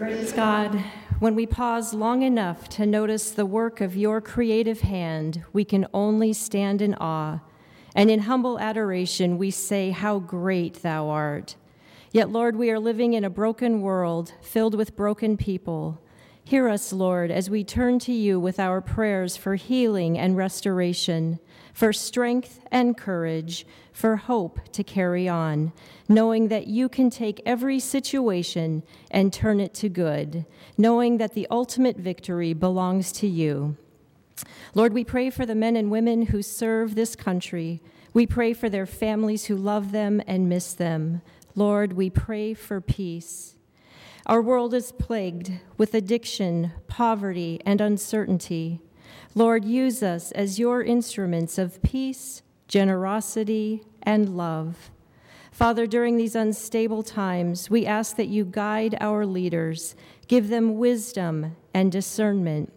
Praise 0.02 0.32
God. 0.32 0.74
When 1.20 1.36
we 1.36 1.46
pause 1.46 1.94
long 1.94 2.22
enough 2.22 2.68
to 2.70 2.86
notice 2.86 3.30
the 3.30 3.46
work 3.46 3.80
of 3.80 3.96
your 3.96 4.20
creative 4.20 4.80
hand, 4.80 5.44
we 5.52 5.64
can 5.64 5.86
only 5.94 6.32
stand 6.32 6.82
in 6.82 6.94
awe. 6.94 7.38
And 7.94 8.10
in 8.10 8.22
humble 8.22 8.58
adoration, 8.58 9.38
we 9.38 9.52
say, 9.52 9.90
How 9.90 10.18
great 10.18 10.82
thou 10.82 11.08
art. 11.08 11.54
Yet, 12.10 12.30
Lord, 12.30 12.56
we 12.56 12.68
are 12.72 12.80
living 12.80 13.12
in 13.12 13.22
a 13.22 13.30
broken 13.30 13.80
world 13.80 14.34
filled 14.42 14.74
with 14.74 14.96
broken 14.96 15.36
people. 15.36 16.02
Hear 16.44 16.68
us, 16.68 16.92
Lord, 16.92 17.30
as 17.30 17.48
we 17.48 17.64
turn 17.64 17.98
to 18.00 18.12
you 18.12 18.38
with 18.38 18.58
our 18.58 18.80
prayers 18.80 19.36
for 19.36 19.54
healing 19.54 20.18
and 20.18 20.36
restoration, 20.36 21.38
for 21.72 21.92
strength 21.92 22.60
and 22.70 22.96
courage, 22.96 23.64
for 23.92 24.16
hope 24.16 24.60
to 24.72 24.82
carry 24.82 25.28
on, 25.28 25.72
knowing 26.08 26.48
that 26.48 26.66
you 26.66 26.88
can 26.88 27.10
take 27.10 27.40
every 27.46 27.78
situation 27.78 28.82
and 29.10 29.32
turn 29.32 29.60
it 29.60 29.72
to 29.74 29.88
good, 29.88 30.44
knowing 30.76 31.18
that 31.18 31.34
the 31.34 31.46
ultimate 31.50 31.96
victory 31.96 32.52
belongs 32.52 33.12
to 33.12 33.26
you. 33.26 33.76
Lord, 34.74 34.92
we 34.92 35.04
pray 35.04 35.30
for 35.30 35.46
the 35.46 35.54
men 35.54 35.76
and 35.76 35.90
women 35.90 36.26
who 36.26 36.42
serve 36.42 36.94
this 36.94 37.14
country. 37.14 37.80
We 38.12 38.26
pray 38.26 38.52
for 38.52 38.68
their 38.68 38.86
families 38.86 39.44
who 39.44 39.56
love 39.56 39.92
them 39.92 40.20
and 40.26 40.48
miss 40.48 40.74
them. 40.74 41.22
Lord, 41.54 41.92
we 41.92 42.10
pray 42.10 42.52
for 42.52 42.80
peace. 42.80 43.54
Our 44.26 44.40
world 44.40 44.72
is 44.72 44.92
plagued 44.92 45.50
with 45.76 45.94
addiction, 45.94 46.72
poverty, 46.86 47.60
and 47.66 47.80
uncertainty. 47.80 48.80
Lord, 49.34 49.64
use 49.64 50.00
us 50.02 50.30
as 50.32 50.60
your 50.60 50.82
instruments 50.82 51.58
of 51.58 51.82
peace, 51.82 52.42
generosity, 52.68 53.82
and 54.02 54.36
love. 54.36 54.90
Father, 55.50 55.86
during 55.88 56.16
these 56.16 56.36
unstable 56.36 57.02
times, 57.02 57.68
we 57.68 57.84
ask 57.84 58.16
that 58.16 58.28
you 58.28 58.44
guide 58.44 58.96
our 59.00 59.26
leaders, 59.26 59.96
give 60.28 60.48
them 60.48 60.78
wisdom 60.78 61.56
and 61.74 61.90
discernment. 61.90 62.72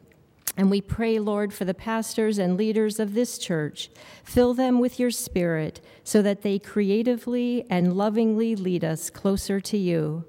And 0.58 0.71
we 0.71 0.81
pray, 0.81 1.19
Lord, 1.19 1.53
for 1.53 1.63
the 1.65 1.73
pastors 1.73 2.39
and 2.39 2.58
leaders 2.58 2.99
of 2.99 3.13
this 3.13 3.38
church. 3.38 3.89
Fill 4.23 4.53
them 4.53 4.79
with 4.79 4.99
your 4.99 5.12
spirit 5.12 5.79
so 6.03 6.21
that 6.21 6.41
they 6.41 6.58
creatively 6.58 7.65
and 7.69 7.93
lovingly 7.93 8.55
lead 8.55 8.84
us 8.84 9.10
closer 9.10 9.60
to 9.60 9.77
you. 9.77 10.25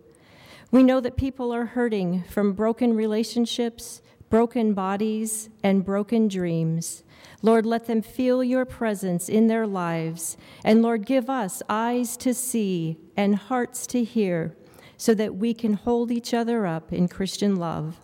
We 0.77 0.83
know 0.83 1.01
that 1.01 1.17
people 1.17 1.55
are 1.55 1.65
hurting 1.65 2.25
from 2.25 2.53
broken 2.53 2.95
relationships, 2.95 4.03
broken 4.29 4.75
bodies, 4.75 5.49
and 5.63 5.83
broken 5.83 6.29
dreams. 6.29 7.03
Lord, 7.41 7.65
let 7.65 7.87
them 7.87 8.03
feel 8.03 8.45
your 8.45 8.67
presence 8.67 9.31
in 9.31 9.47
their 9.47 9.67
lives. 9.67 10.37
And 10.63 10.83
Lord, 10.83 11.07
give 11.07 11.31
us 11.31 11.63
eyes 11.71 12.19
to 12.19 12.35
see 12.35 12.99
and 13.17 13.37
hearts 13.37 13.87
to 13.87 14.05
hear 14.05 14.55
so 14.99 15.15
that 15.15 15.37
we 15.37 15.55
can 15.55 15.73
hold 15.73 16.11
each 16.11 16.35
other 16.35 16.67
up 16.67 16.93
in 16.93 17.09
Christian 17.09 17.57
love. 17.57 17.99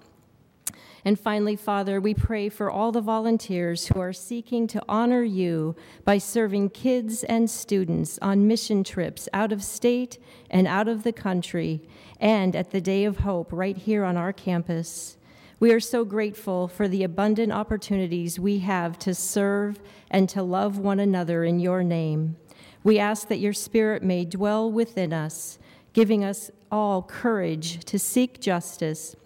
And 1.04 1.18
finally, 1.18 1.56
Father, 1.56 2.00
we 2.00 2.14
pray 2.14 2.48
for 2.48 2.70
all 2.70 2.92
the 2.92 3.00
volunteers 3.00 3.88
who 3.88 3.98
are 3.98 4.12
seeking 4.12 4.68
to 4.68 4.82
honor 4.88 5.24
you 5.24 5.74
by 6.04 6.18
serving 6.18 6.70
kids 6.70 7.24
and 7.24 7.50
students 7.50 8.20
on 8.22 8.46
mission 8.46 8.84
trips 8.84 9.28
out 9.32 9.50
of 9.50 9.64
state 9.64 10.18
and 10.48 10.68
out 10.68 10.86
of 10.86 11.02
the 11.02 11.12
country 11.12 11.82
and 12.20 12.54
at 12.54 12.70
the 12.70 12.80
Day 12.80 13.04
of 13.04 13.18
Hope 13.18 13.48
right 13.50 13.76
here 13.76 14.04
on 14.04 14.16
our 14.16 14.32
campus. 14.32 15.16
We 15.58 15.72
are 15.72 15.80
so 15.80 16.04
grateful 16.04 16.68
for 16.68 16.86
the 16.86 17.02
abundant 17.02 17.52
opportunities 17.52 18.38
we 18.38 18.60
have 18.60 18.96
to 19.00 19.14
serve 19.14 19.80
and 20.08 20.28
to 20.28 20.42
love 20.42 20.78
one 20.78 21.00
another 21.00 21.42
in 21.42 21.58
your 21.58 21.82
name. 21.82 22.36
We 22.84 23.00
ask 23.00 23.26
that 23.28 23.38
your 23.38 23.52
Spirit 23.52 24.04
may 24.04 24.24
dwell 24.24 24.70
within 24.70 25.12
us, 25.12 25.58
giving 25.92 26.24
us 26.24 26.50
all 26.70 27.02
courage 27.02 27.84
to 27.86 27.98
seek 27.98 28.40
justice 28.40 29.16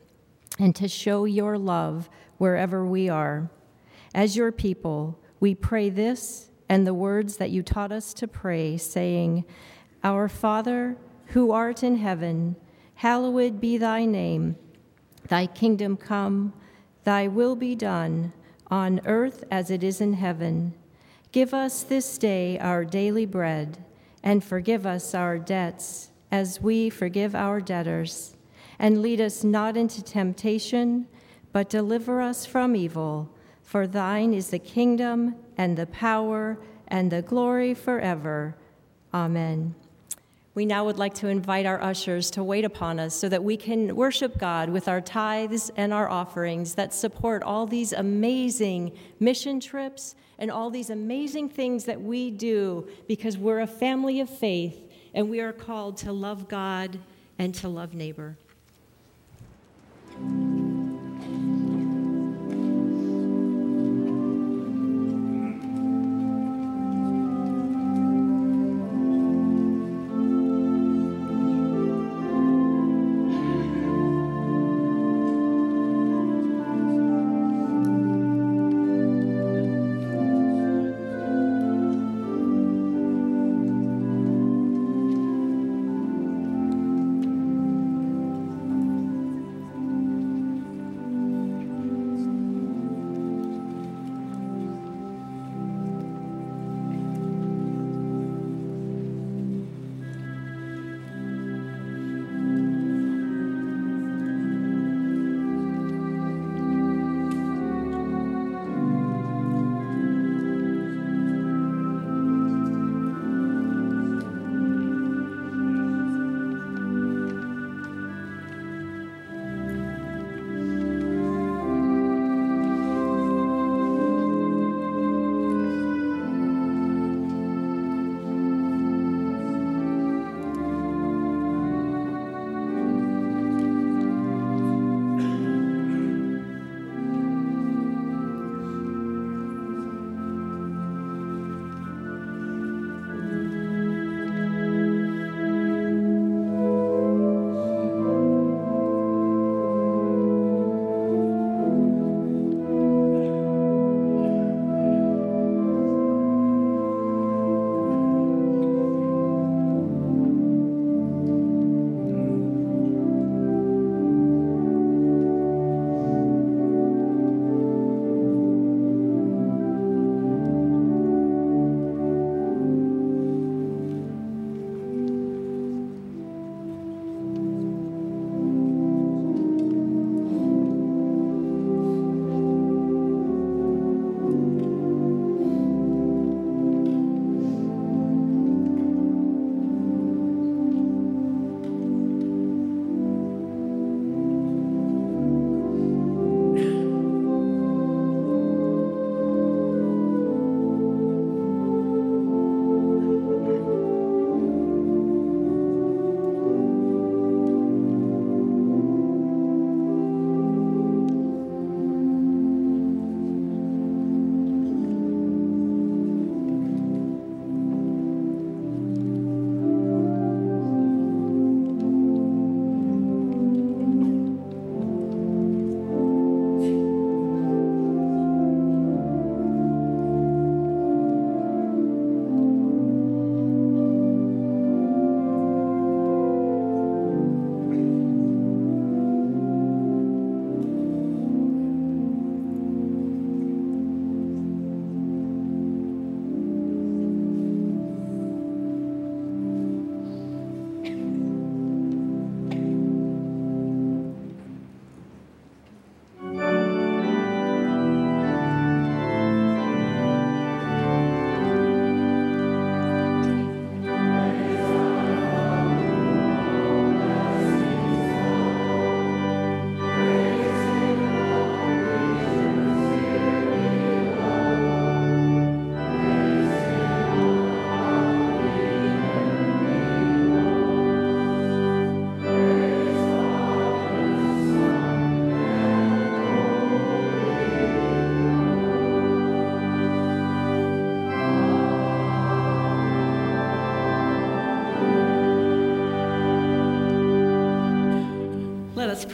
and 0.58 0.74
to 0.76 0.88
show 0.88 1.24
your 1.24 1.58
love 1.58 2.08
wherever 2.38 2.84
we 2.84 3.08
are. 3.08 3.50
As 4.14 4.36
your 4.36 4.52
people, 4.52 5.18
we 5.40 5.54
pray 5.54 5.90
this 5.90 6.50
and 6.68 6.86
the 6.86 6.94
words 6.94 7.36
that 7.36 7.50
you 7.50 7.62
taught 7.62 7.92
us 7.92 8.14
to 8.14 8.26
pray, 8.26 8.76
saying, 8.76 9.44
Our 10.02 10.28
Father, 10.28 10.96
who 11.28 11.52
art 11.52 11.82
in 11.82 11.96
heaven, 11.96 12.56
Hallowed 12.96 13.60
be 13.60 13.76
thy 13.76 14.06
name. 14.06 14.56
Thy 15.28 15.46
kingdom 15.46 15.98
come, 15.98 16.54
thy 17.04 17.28
will 17.28 17.54
be 17.54 17.74
done, 17.74 18.32
on 18.68 19.02
earth 19.04 19.44
as 19.50 19.70
it 19.70 19.84
is 19.84 20.00
in 20.00 20.14
heaven. 20.14 20.72
Give 21.30 21.52
us 21.52 21.82
this 21.82 22.16
day 22.16 22.58
our 22.58 22.86
daily 22.86 23.26
bread, 23.26 23.84
and 24.22 24.42
forgive 24.42 24.86
us 24.86 25.14
our 25.14 25.38
debts, 25.38 26.08
as 26.32 26.60
we 26.60 26.88
forgive 26.88 27.34
our 27.34 27.60
debtors. 27.60 28.35
And 28.78 29.02
lead 29.02 29.20
us 29.20 29.42
not 29.42 29.76
into 29.76 30.02
temptation, 30.02 31.08
but 31.52 31.68
deliver 31.68 32.20
us 32.20 32.44
from 32.44 32.76
evil. 32.76 33.30
For 33.62 33.86
thine 33.86 34.34
is 34.34 34.50
the 34.50 34.58
kingdom, 34.58 35.34
and 35.56 35.76
the 35.76 35.86
power, 35.86 36.58
and 36.88 37.10
the 37.10 37.22
glory 37.22 37.74
forever. 37.74 38.56
Amen. 39.12 39.74
We 40.54 40.64
now 40.64 40.86
would 40.86 40.96
like 40.96 41.12
to 41.14 41.28
invite 41.28 41.66
our 41.66 41.82
ushers 41.82 42.30
to 42.30 42.42
wait 42.42 42.64
upon 42.64 42.98
us 42.98 43.14
so 43.14 43.28
that 43.28 43.44
we 43.44 43.58
can 43.58 43.94
worship 43.94 44.38
God 44.38 44.70
with 44.70 44.88
our 44.88 45.02
tithes 45.02 45.70
and 45.76 45.92
our 45.92 46.08
offerings 46.08 46.74
that 46.76 46.94
support 46.94 47.42
all 47.42 47.66
these 47.66 47.92
amazing 47.92 48.92
mission 49.20 49.60
trips 49.60 50.14
and 50.38 50.50
all 50.50 50.70
these 50.70 50.88
amazing 50.88 51.50
things 51.50 51.84
that 51.84 52.00
we 52.00 52.30
do 52.30 52.88
because 53.06 53.36
we're 53.36 53.60
a 53.60 53.66
family 53.66 54.20
of 54.20 54.30
faith 54.30 54.90
and 55.12 55.28
we 55.28 55.40
are 55.40 55.52
called 55.52 55.98
to 55.98 56.12
love 56.12 56.48
God 56.48 56.98
and 57.38 57.54
to 57.56 57.68
love 57.68 57.92
neighbor. 57.92 58.38
Amen. 60.18 60.65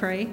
Pray. 0.03 0.29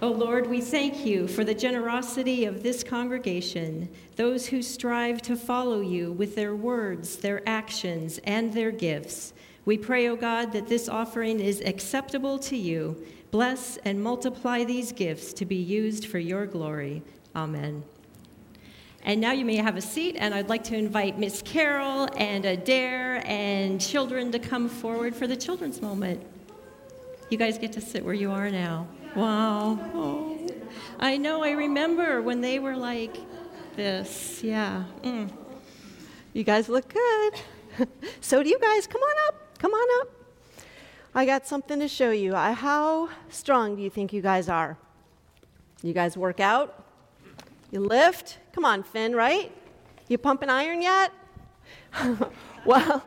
Oh 0.00 0.08
Lord, 0.08 0.48
we 0.48 0.62
thank 0.62 1.04
you 1.04 1.28
for 1.28 1.44
the 1.44 1.52
generosity 1.52 2.46
of 2.46 2.62
this 2.62 2.82
congregation, 2.82 3.90
those 4.16 4.46
who 4.46 4.62
strive 4.62 5.20
to 5.20 5.36
follow 5.36 5.82
you 5.82 6.12
with 6.12 6.34
their 6.34 6.56
words, 6.56 7.16
their 7.16 7.46
actions, 7.46 8.20
and 8.24 8.54
their 8.54 8.70
gifts. 8.70 9.34
We 9.66 9.76
pray, 9.76 10.08
O 10.08 10.12
oh 10.12 10.16
God, 10.16 10.52
that 10.52 10.66
this 10.66 10.88
offering 10.88 11.40
is 11.40 11.60
acceptable 11.60 12.38
to 12.38 12.56
you. 12.56 13.04
Bless 13.30 13.76
and 13.84 14.02
multiply 14.02 14.64
these 14.64 14.92
gifts 14.92 15.34
to 15.34 15.44
be 15.44 15.56
used 15.56 16.06
for 16.06 16.18
your 16.18 16.46
glory. 16.46 17.02
Amen. 17.36 17.84
And 19.02 19.20
now 19.20 19.32
you 19.32 19.44
may 19.44 19.56
have 19.56 19.76
a 19.76 19.82
seat, 19.82 20.16
and 20.18 20.32
I'd 20.32 20.48
like 20.48 20.64
to 20.64 20.74
invite 20.74 21.18
Miss 21.18 21.42
Carol 21.42 22.08
and 22.16 22.46
Adair 22.46 23.22
and 23.26 23.78
children 23.78 24.32
to 24.32 24.38
come 24.38 24.70
forward 24.70 25.14
for 25.14 25.26
the 25.26 25.36
children's 25.36 25.82
moment. 25.82 26.22
You 27.34 27.38
guys 27.38 27.58
get 27.58 27.72
to 27.72 27.80
sit 27.80 28.04
where 28.04 28.14
you 28.14 28.30
are 28.30 28.48
now. 28.48 28.86
Wow. 29.16 29.76
Oh. 29.92 30.38
I 31.00 31.16
know, 31.16 31.42
I 31.42 31.50
remember 31.50 32.22
when 32.22 32.40
they 32.40 32.60
were 32.60 32.76
like 32.76 33.16
this. 33.74 34.40
Yeah. 34.40 34.84
Mm. 35.02 35.32
You 36.32 36.44
guys 36.44 36.68
look 36.68 36.94
good. 36.94 37.34
so 38.20 38.44
do 38.44 38.48
you 38.48 38.56
guys. 38.60 38.86
Come 38.86 39.00
on 39.00 39.16
up. 39.26 39.58
Come 39.58 39.72
on 39.72 40.00
up. 40.00 40.12
I 41.12 41.26
got 41.26 41.44
something 41.44 41.80
to 41.80 41.88
show 41.88 42.12
you. 42.12 42.36
I, 42.36 42.52
how 42.52 43.08
strong 43.30 43.74
do 43.74 43.82
you 43.82 43.90
think 43.90 44.12
you 44.12 44.22
guys 44.22 44.48
are? 44.48 44.78
You 45.82 45.92
guys 45.92 46.16
work 46.16 46.38
out? 46.38 46.84
You 47.72 47.80
lift? 47.80 48.38
Come 48.52 48.64
on, 48.64 48.84
Finn, 48.84 49.12
right? 49.12 49.50
You 50.06 50.18
pumping 50.18 50.50
iron 50.50 50.80
yet? 50.80 51.10
well, 52.64 53.04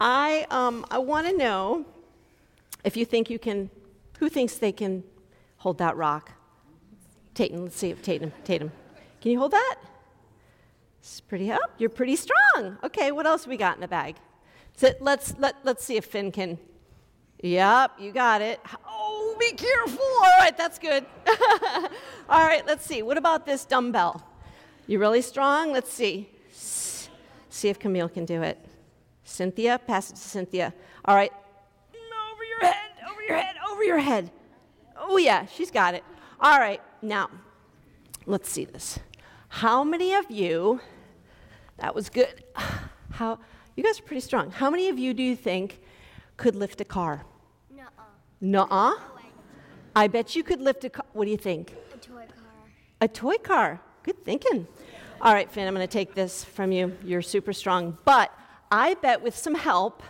I, 0.00 0.46
um, 0.52 0.86
I 0.88 0.98
want 0.98 1.26
to 1.26 1.36
know 1.36 1.84
if 2.86 2.96
you 2.96 3.04
think 3.04 3.28
you 3.28 3.38
can, 3.38 3.68
who 4.20 4.28
thinks 4.28 4.54
they 4.54 4.72
can 4.72 5.04
hold 5.58 5.78
that 5.78 5.96
rock? 5.96 6.30
Tatum, 7.34 7.64
let's 7.64 7.76
see 7.76 7.90
if 7.90 8.00
Tatum, 8.00 8.32
Tatum. 8.44 8.70
Can 9.20 9.32
you 9.32 9.38
hold 9.38 9.50
that? 9.50 9.76
It's 11.00 11.20
pretty 11.20 11.50
up. 11.50 11.60
You're 11.78 11.90
pretty 11.90 12.16
strong. 12.16 12.78
Okay, 12.84 13.12
what 13.12 13.26
else 13.26 13.46
we 13.46 13.56
got 13.56 13.74
in 13.74 13.80
the 13.80 13.88
bag? 13.88 14.16
So 14.76 14.90
let's, 15.00 15.34
let, 15.38 15.56
let's 15.64 15.84
see 15.84 15.96
if 15.96 16.04
Finn 16.04 16.30
can. 16.30 16.58
Yep, 17.42 17.92
you 17.98 18.12
got 18.12 18.40
it. 18.40 18.60
Oh, 18.88 19.36
be 19.38 19.52
careful. 19.52 19.98
All 20.00 20.38
right, 20.38 20.56
that's 20.56 20.78
good. 20.78 21.04
All 22.28 22.40
right, 22.40 22.64
let's 22.66 22.86
see. 22.86 23.02
What 23.02 23.18
about 23.18 23.44
this 23.46 23.64
dumbbell? 23.64 24.24
You 24.86 25.00
really 25.00 25.22
strong? 25.22 25.72
Let's 25.72 25.92
see. 25.92 26.30
See 26.52 27.68
if 27.68 27.78
Camille 27.78 28.08
can 28.08 28.24
do 28.24 28.42
it. 28.42 28.64
Cynthia, 29.24 29.80
pass 29.86 30.10
it 30.10 30.14
to 30.14 30.20
Cynthia. 30.20 30.72
All 31.04 31.16
right. 31.16 31.32
Over 32.32 32.44
your 32.44 32.60
head, 32.60 32.90
over 33.10 33.15
your 33.26 33.36
head, 33.36 33.56
over 33.70 33.84
your 33.84 33.98
head. 33.98 34.30
Oh, 34.96 35.16
yeah, 35.16 35.46
she's 35.46 35.70
got 35.70 35.94
it. 35.94 36.04
All 36.40 36.58
right, 36.58 36.80
now, 37.02 37.30
let's 38.26 38.48
see 38.48 38.64
this. 38.64 38.98
How 39.48 39.84
many 39.84 40.14
of 40.14 40.30
you, 40.30 40.80
that 41.78 41.94
was 41.94 42.08
good. 42.08 42.44
How, 43.10 43.38
you 43.76 43.82
guys 43.82 43.98
are 43.98 44.02
pretty 44.02 44.20
strong. 44.20 44.50
How 44.50 44.70
many 44.70 44.88
of 44.88 44.98
you 44.98 45.14
do 45.14 45.22
you 45.22 45.36
think 45.36 45.80
could 46.36 46.54
lift 46.54 46.80
a 46.80 46.84
car? 46.84 47.24
Nuh-uh. 47.74 48.02
Nuh-uh? 48.40 48.94
I 49.94 50.08
bet 50.08 50.36
you 50.36 50.42
could 50.42 50.60
lift 50.60 50.84
a 50.84 50.90
car. 50.90 51.06
What 51.14 51.24
do 51.24 51.30
you 51.30 51.38
think? 51.38 51.74
A 51.94 51.96
toy 51.96 52.26
car. 52.26 52.52
A 53.00 53.08
toy 53.08 53.36
car. 53.36 53.80
Good 54.02 54.22
thinking. 54.24 54.66
All 55.22 55.32
right, 55.32 55.50
Finn, 55.50 55.66
I'm 55.66 55.74
going 55.74 55.86
to 55.86 55.90
take 55.90 56.14
this 56.14 56.44
from 56.44 56.70
you. 56.70 56.94
You're 57.02 57.22
super 57.22 57.54
strong. 57.54 57.96
But 58.04 58.30
I 58.70 58.94
bet 58.94 59.22
with 59.22 59.34
some 59.34 59.54
help, 59.54 60.02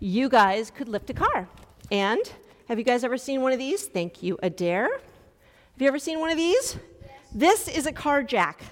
you 0.00 0.28
guys 0.28 0.72
could 0.72 0.88
lift 0.88 1.08
a 1.10 1.14
car. 1.14 1.48
And 1.92 2.20
have 2.68 2.78
you 2.78 2.84
guys 2.84 3.04
ever 3.04 3.18
seen 3.18 3.42
one 3.42 3.52
of 3.52 3.58
these? 3.58 3.86
Thank 3.86 4.22
you, 4.22 4.38
Adair. 4.42 4.84
Have 4.84 5.80
you 5.80 5.88
ever 5.88 5.98
seen 5.98 6.20
one 6.20 6.30
of 6.30 6.36
these? 6.36 6.76
Yes. 7.00 7.10
This 7.34 7.68
is 7.68 7.86
a 7.86 7.92
car 7.92 8.22
jack. 8.22 8.62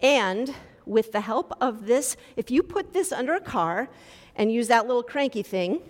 And 0.00 0.54
with 0.86 1.12
the 1.12 1.20
help 1.20 1.52
of 1.60 1.86
this, 1.86 2.16
if 2.36 2.50
you 2.50 2.62
put 2.62 2.92
this 2.92 3.12
under 3.12 3.34
a 3.34 3.40
car 3.40 3.88
and 4.36 4.52
use 4.52 4.68
that 4.68 4.86
little 4.86 5.02
cranky 5.02 5.42
thing, 5.42 5.80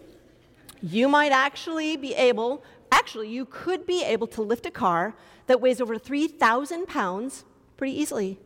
you 0.82 1.08
might 1.08 1.32
actually 1.32 1.96
be 1.96 2.14
able, 2.14 2.64
actually, 2.90 3.28
you 3.28 3.44
could 3.44 3.86
be 3.86 4.02
able 4.04 4.26
to 4.28 4.42
lift 4.42 4.64
a 4.66 4.70
car 4.70 5.14
that 5.46 5.60
weighs 5.60 5.80
over 5.80 5.98
3,000 5.98 6.86
pounds 6.86 7.44
pretty 7.76 7.98
easily. 7.98 8.38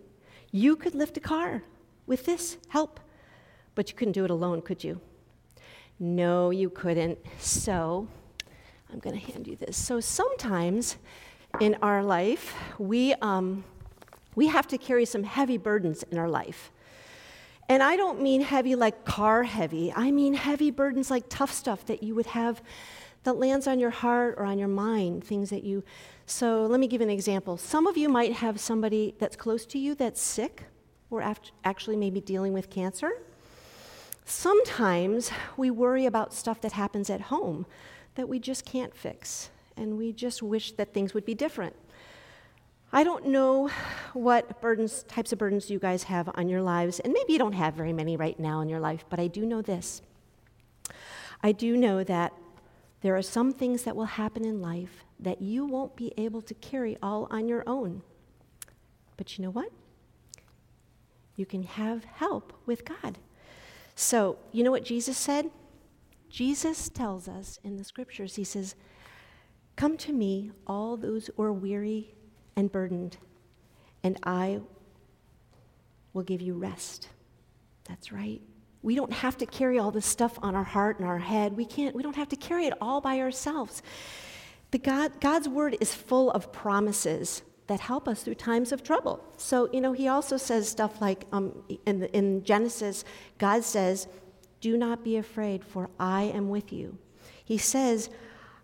You 0.50 0.76
could 0.76 0.94
lift 0.94 1.16
a 1.16 1.20
car 1.20 1.62
with 2.06 2.26
this 2.26 2.56
help, 2.68 3.00
but 3.74 3.88
you 3.90 3.96
couldn't 3.96 4.12
do 4.12 4.24
it 4.24 4.30
alone, 4.30 4.60
could 4.60 4.82
you? 4.82 5.00
No, 5.98 6.50
you 6.50 6.68
couldn't. 6.68 7.18
So, 7.38 8.08
I'm 8.92 8.98
going 8.98 9.18
to 9.18 9.32
hand 9.32 9.46
you 9.46 9.56
this. 9.56 9.76
So, 9.76 10.00
sometimes 10.00 10.96
in 11.60 11.76
our 11.82 12.02
life, 12.02 12.54
we, 12.78 13.14
um, 13.14 13.64
we 14.34 14.48
have 14.48 14.66
to 14.68 14.78
carry 14.78 15.04
some 15.04 15.24
heavy 15.24 15.56
burdens 15.56 16.02
in 16.04 16.18
our 16.18 16.28
life. 16.28 16.70
And 17.68 17.82
I 17.82 17.96
don't 17.96 18.20
mean 18.20 18.42
heavy 18.42 18.74
like 18.74 19.04
car 19.04 19.44
heavy, 19.44 19.92
I 19.94 20.10
mean 20.10 20.34
heavy 20.34 20.70
burdens 20.70 21.10
like 21.10 21.24
tough 21.28 21.52
stuff 21.52 21.86
that 21.86 22.02
you 22.02 22.14
would 22.14 22.26
have 22.26 22.62
that 23.24 23.34
lands 23.34 23.66
on 23.66 23.78
your 23.78 23.90
heart 23.90 24.34
or 24.36 24.44
on 24.44 24.58
your 24.58 24.68
mind, 24.68 25.24
things 25.24 25.50
that 25.50 25.64
you. 25.64 25.82
So 26.26 26.66
let 26.66 26.80
me 26.80 26.86
give 26.86 27.00
an 27.00 27.10
example. 27.10 27.56
Some 27.56 27.86
of 27.86 27.96
you 27.96 28.08
might 28.08 28.32
have 28.34 28.60
somebody 28.60 29.14
that's 29.18 29.36
close 29.36 29.64
to 29.66 29.78
you 29.78 29.94
that's 29.94 30.20
sick 30.20 30.64
or 31.10 31.22
actually 31.64 31.96
maybe 31.96 32.20
dealing 32.20 32.52
with 32.52 32.68
cancer. 32.68 33.12
Sometimes 34.24 35.30
we 35.56 35.70
worry 35.70 36.06
about 36.06 36.32
stuff 36.32 36.60
that 36.62 36.72
happens 36.72 37.10
at 37.10 37.22
home 37.22 37.66
that 38.14 38.28
we 38.28 38.38
just 38.38 38.64
can't 38.64 38.94
fix, 38.94 39.50
and 39.76 39.96
we 39.96 40.12
just 40.12 40.42
wish 40.42 40.72
that 40.72 40.92
things 40.92 41.14
would 41.14 41.24
be 41.24 41.34
different. 41.34 41.74
I 42.92 43.04
don't 43.04 43.28
know 43.28 43.70
what 44.12 44.60
burdens, 44.60 45.02
types 45.04 45.32
of 45.32 45.38
burdens 45.38 45.70
you 45.70 45.78
guys 45.78 46.02
have 46.04 46.28
on 46.34 46.48
your 46.48 46.60
lives, 46.60 47.00
and 47.00 47.12
maybe 47.12 47.32
you 47.32 47.38
don't 47.38 47.54
have 47.54 47.74
very 47.74 47.92
many 47.92 48.16
right 48.16 48.38
now 48.38 48.60
in 48.60 48.68
your 48.68 48.80
life, 48.80 49.04
but 49.08 49.18
I 49.18 49.28
do 49.28 49.46
know 49.46 49.62
this. 49.62 50.02
I 51.42 51.52
do 51.52 51.76
know 51.76 52.04
that 52.04 52.32
there 53.00 53.16
are 53.16 53.22
some 53.22 53.52
things 53.52 53.82
that 53.84 53.96
will 53.96 54.04
happen 54.04 54.44
in 54.44 54.60
life 54.60 55.04
that 55.18 55.40
you 55.40 55.64
won't 55.64 55.96
be 55.96 56.12
able 56.16 56.42
to 56.42 56.54
carry 56.54 56.96
all 57.02 57.26
on 57.30 57.48
your 57.48 57.64
own. 57.66 58.02
But 59.16 59.36
you 59.36 59.44
know 59.44 59.50
what? 59.50 59.70
You 61.36 61.46
can 61.46 61.62
have 61.62 62.04
help 62.04 62.52
with 62.66 62.84
God. 62.84 63.18
So, 63.94 64.38
you 64.52 64.62
know 64.62 64.70
what 64.70 64.84
Jesus 64.84 65.16
said? 65.16 65.50
Jesus 66.32 66.88
tells 66.88 67.28
us 67.28 67.58
in 67.62 67.76
the 67.76 67.84
scriptures, 67.84 68.36
He 68.36 68.44
says, 68.44 68.74
Come 69.76 69.98
to 69.98 70.12
me, 70.14 70.50
all 70.66 70.96
those 70.96 71.28
who 71.36 71.42
are 71.42 71.52
weary 71.52 72.14
and 72.56 72.72
burdened, 72.72 73.18
and 74.02 74.18
I 74.22 74.60
will 76.14 76.22
give 76.22 76.40
you 76.40 76.54
rest. 76.54 77.10
That's 77.84 78.12
right. 78.12 78.40
We 78.80 78.94
don't 78.94 79.12
have 79.12 79.36
to 79.38 79.46
carry 79.46 79.78
all 79.78 79.90
this 79.90 80.06
stuff 80.06 80.38
on 80.42 80.54
our 80.54 80.64
heart 80.64 80.98
and 80.98 81.06
our 81.06 81.18
head. 81.18 81.54
We 81.54 81.66
can't, 81.66 81.94
we 81.94 82.02
don't 82.02 82.16
have 82.16 82.30
to 82.30 82.36
carry 82.36 82.66
it 82.66 82.72
all 82.80 83.02
by 83.02 83.20
ourselves. 83.20 83.82
The 84.70 84.78
God, 84.78 85.20
God's 85.20 85.50
word 85.50 85.76
is 85.80 85.94
full 85.94 86.30
of 86.30 86.50
promises 86.50 87.42
that 87.66 87.80
help 87.80 88.08
us 88.08 88.22
through 88.22 88.36
times 88.36 88.72
of 88.72 88.82
trouble. 88.82 89.22
So, 89.36 89.68
you 89.70 89.82
know, 89.82 89.92
he 89.92 90.08
also 90.08 90.38
says 90.38 90.66
stuff 90.66 91.00
like 91.02 91.26
um, 91.30 91.62
in, 91.86 92.04
in 92.04 92.42
Genesis, 92.42 93.04
God 93.38 93.64
says, 93.64 94.08
Do 94.62 94.78
not 94.78 95.02
be 95.02 95.16
afraid, 95.16 95.64
for 95.64 95.90
I 95.98 96.22
am 96.22 96.48
with 96.48 96.72
you. 96.72 96.96
He 97.44 97.58
says, 97.58 98.08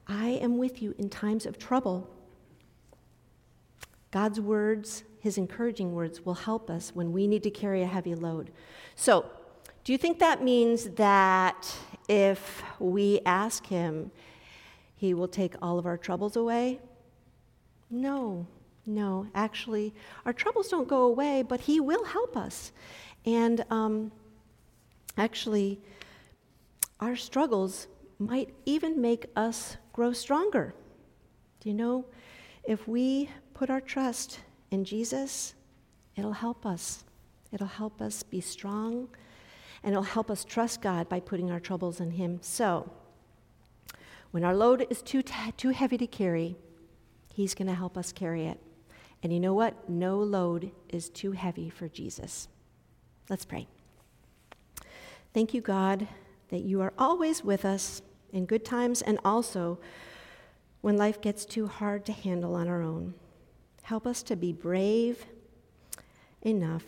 I 0.06 0.28
am 0.28 0.56
with 0.56 0.80
you 0.80 0.94
in 0.96 1.10
times 1.10 1.44
of 1.44 1.58
trouble. 1.58 2.08
God's 4.12 4.40
words, 4.40 5.02
his 5.18 5.36
encouraging 5.36 5.92
words, 5.92 6.24
will 6.24 6.34
help 6.34 6.70
us 6.70 6.92
when 6.94 7.12
we 7.12 7.26
need 7.26 7.42
to 7.42 7.50
carry 7.50 7.82
a 7.82 7.86
heavy 7.86 8.14
load. 8.14 8.52
So, 8.94 9.26
do 9.82 9.90
you 9.90 9.98
think 9.98 10.20
that 10.20 10.40
means 10.40 10.90
that 10.90 11.76
if 12.08 12.62
we 12.78 13.20
ask 13.26 13.66
him, 13.66 14.12
he 14.94 15.14
will 15.14 15.28
take 15.28 15.56
all 15.60 15.80
of 15.80 15.86
our 15.86 15.98
troubles 15.98 16.36
away? 16.36 16.78
No, 17.90 18.46
no. 18.86 19.26
Actually, 19.34 19.92
our 20.24 20.32
troubles 20.32 20.68
don't 20.68 20.86
go 20.86 21.02
away, 21.02 21.42
but 21.42 21.60
he 21.62 21.80
will 21.80 22.04
help 22.04 22.36
us. 22.36 22.70
And 23.26 23.64
um, 23.70 24.12
actually, 25.18 25.80
our 27.00 27.16
struggles 27.16 27.86
might 28.18 28.54
even 28.64 29.00
make 29.00 29.26
us 29.36 29.76
grow 29.92 30.12
stronger. 30.12 30.74
Do 31.60 31.68
you 31.68 31.74
know, 31.74 32.06
if 32.64 32.86
we 32.88 33.30
put 33.54 33.70
our 33.70 33.80
trust 33.80 34.40
in 34.70 34.84
Jesus, 34.84 35.54
it'll 36.16 36.32
help 36.32 36.64
us. 36.64 37.04
It'll 37.52 37.66
help 37.66 38.02
us 38.02 38.22
be 38.22 38.40
strong, 38.40 39.08
and 39.82 39.92
it'll 39.92 40.02
help 40.02 40.30
us 40.30 40.44
trust 40.44 40.82
God 40.82 41.08
by 41.08 41.20
putting 41.20 41.50
our 41.50 41.60
troubles 41.60 42.00
in 42.00 42.12
Him. 42.12 42.38
So, 42.42 42.90
when 44.30 44.44
our 44.44 44.54
load 44.54 44.86
is 44.90 45.00
too, 45.00 45.22
t- 45.22 45.52
too 45.56 45.70
heavy 45.70 45.96
to 45.98 46.06
carry, 46.06 46.56
He's 47.32 47.54
going 47.54 47.68
to 47.68 47.74
help 47.74 47.96
us 47.96 48.12
carry 48.12 48.46
it. 48.46 48.60
And 49.22 49.32
you 49.32 49.40
know 49.40 49.54
what? 49.54 49.88
No 49.88 50.18
load 50.18 50.70
is 50.88 51.08
too 51.08 51.32
heavy 51.32 51.70
for 51.70 51.88
Jesus. 51.88 52.48
Let's 53.30 53.44
pray. 53.44 53.68
Thank 55.34 55.54
you, 55.54 55.60
God, 55.60 56.08
that 56.48 56.60
you 56.60 56.80
are 56.80 56.92
always 56.98 57.44
with 57.44 57.64
us 57.64 58.02
in 58.32 58.46
good 58.46 58.64
times 58.64 59.02
and 59.02 59.18
also 59.24 59.78
when 60.80 60.96
life 60.96 61.20
gets 61.20 61.44
too 61.44 61.66
hard 61.66 62.04
to 62.06 62.12
handle 62.12 62.54
on 62.54 62.68
our 62.68 62.82
own. 62.82 63.14
Help 63.82 64.06
us 64.06 64.22
to 64.24 64.36
be 64.36 64.52
brave 64.52 65.26
enough 66.42 66.84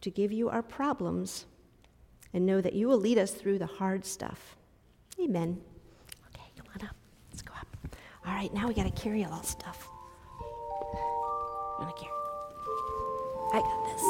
to 0.00 0.10
give 0.10 0.32
you 0.32 0.48
our 0.48 0.62
problems 0.62 1.46
and 2.32 2.44
know 2.44 2.60
that 2.60 2.74
you 2.74 2.88
will 2.88 2.98
lead 2.98 3.18
us 3.18 3.30
through 3.30 3.58
the 3.58 3.66
hard 3.66 4.04
stuff. 4.04 4.56
Amen. 5.20 5.60
Okay, 6.28 6.44
come 6.56 6.66
on 6.74 6.86
up. 6.88 6.96
Let's 7.30 7.42
go 7.42 7.52
up. 7.58 7.66
All 8.26 8.34
right, 8.34 8.52
now 8.52 8.68
we 8.68 8.74
got 8.74 8.84
to 8.84 9.02
carry 9.02 9.24
all 9.24 9.42
stuff. 9.42 9.88
I'm 11.78 11.84
going 11.84 11.94
to 11.94 12.00
carry. 12.00 12.12
I 13.52 13.60
got 13.60 13.84
this. 13.92 14.02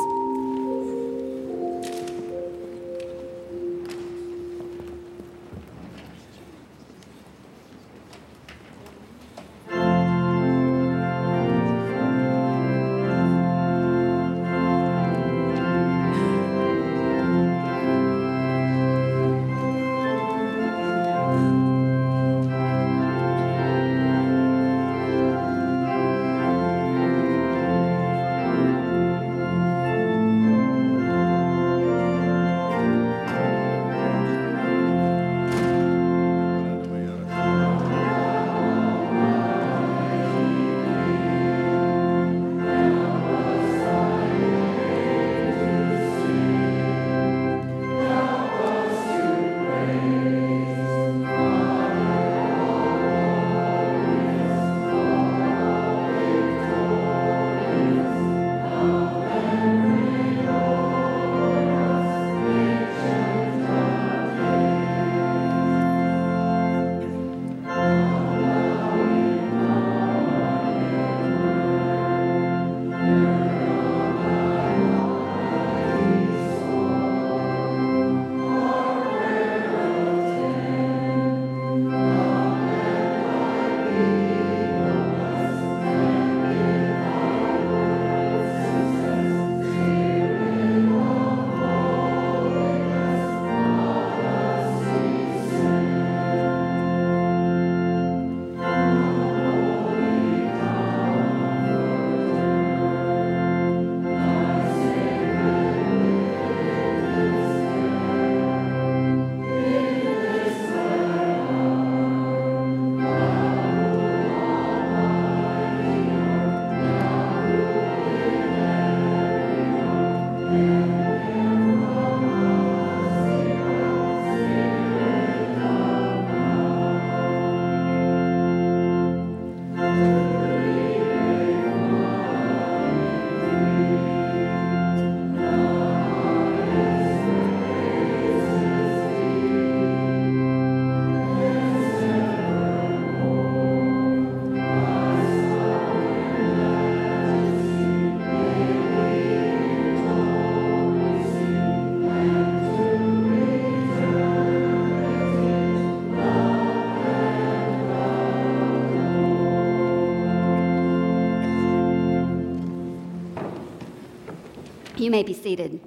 You 165.04 165.10
may 165.10 165.22
be 165.22 165.34
seated. 165.34 165.80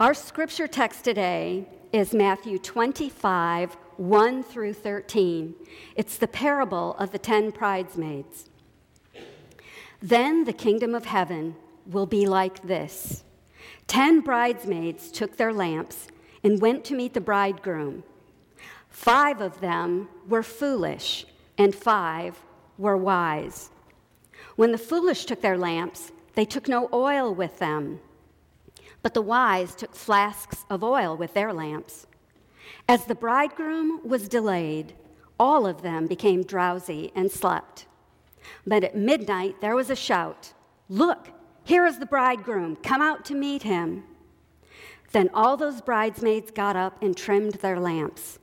Our 0.00 0.12
scripture 0.12 0.66
text 0.66 1.04
today 1.04 1.68
is 1.92 2.12
Matthew 2.12 2.58
25, 2.58 3.74
1 3.96 4.42
through 4.42 4.72
13. 4.72 5.54
It's 5.94 6.16
the 6.16 6.26
parable 6.26 6.96
of 6.98 7.12
the 7.12 7.18
ten 7.20 7.50
bridesmaids. 7.50 8.50
Then 10.00 10.46
the 10.46 10.52
kingdom 10.52 10.96
of 10.96 11.04
heaven 11.04 11.54
will 11.86 12.06
be 12.06 12.26
like 12.26 12.66
this 12.66 13.22
Ten 13.86 14.18
bridesmaids 14.18 15.12
took 15.12 15.36
their 15.36 15.52
lamps 15.52 16.08
and 16.42 16.60
went 16.60 16.84
to 16.86 16.96
meet 16.96 17.14
the 17.14 17.20
bridegroom. 17.20 18.02
Five 18.88 19.40
of 19.40 19.60
them 19.60 20.08
were 20.26 20.42
foolish, 20.42 21.24
and 21.56 21.72
five 21.72 22.42
were 22.78 22.96
wise. 22.96 23.70
When 24.56 24.72
the 24.72 24.78
foolish 24.78 25.24
took 25.24 25.40
their 25.40 25.58
lamps, 25.58 26.12
they 26.34 26.44
took 26.44 26.68
no 26.68 26.88
oil 26.92 27.34
with 27.34 27.58
them. 27.58 28.00
But 29.02 29.14
the 29.14 29.22
wise 29.22 29.74
took 29.74 29.94
flasks 29.94 30.64
of 30.70 30.84
oil 30.84 31.16
with 31.16 31.34
their 31.34 31.52
lamps. 31.52 32.06
As 32.88 33.04
the 33.06 33.14
bridegroom 33.14 34.06
was 34.06 34.28
delayed, 34.28 34.94
all 35.38 35.66
of 35.66 35.82
them 35.82 36.06
became 36.06 36.42
drowsy 36.42 37.12
and 37.14 37.30
slept. 37.30 37.86
But 38.66 38.84
at 38.84 38.96
midnight 38.96 39.60
there 39.60 39.76
was 39.76 39.90
a 39.90 39.96
shout 39.96 40.52
Look, 40.88 41.30
here 41.64 41.86
is 41.86 41.98
the 41.98 42.06
bridegroom, 42.06 42.76
come 42.76 43.00
out 43.00 43.24
to 43.26 43.34
meet 43.34 43.62
him. 43.62 44.04
Then 45.12 45.30
all 45.32 45.56
those 45.56 45.80
bridesmaids 45.80 46.50
got 46.50 46.76
up 46.76 47.02
and 47.02 47.16
trimmed 47.16 47.54
their 47.54 47.78
lamps. 47.80 48.38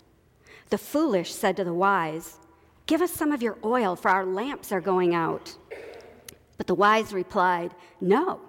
The 0.70 0.78
foolish 0.78 1.34
said 1.34 1.58
to 1.58 1.64
the 1.64 1.74
wise, 1.74 2.38
Give 2.86 3.02
us 3.02 3.12
some 3.12 3.32
of 3.32 3.44
your 3.44 3.58
oil, 3.64 3.96
for 3.96 4.10
our 4.10 4.26
lamps 4.26 4.72
are 4.72 4.82
going 4.82 5.14
out. 5.14 5.56
But 6.60 6.68
the 6.68 6.76
wise 6.76 7.14
replied, 7.14 7.74
No, 8.02 8.42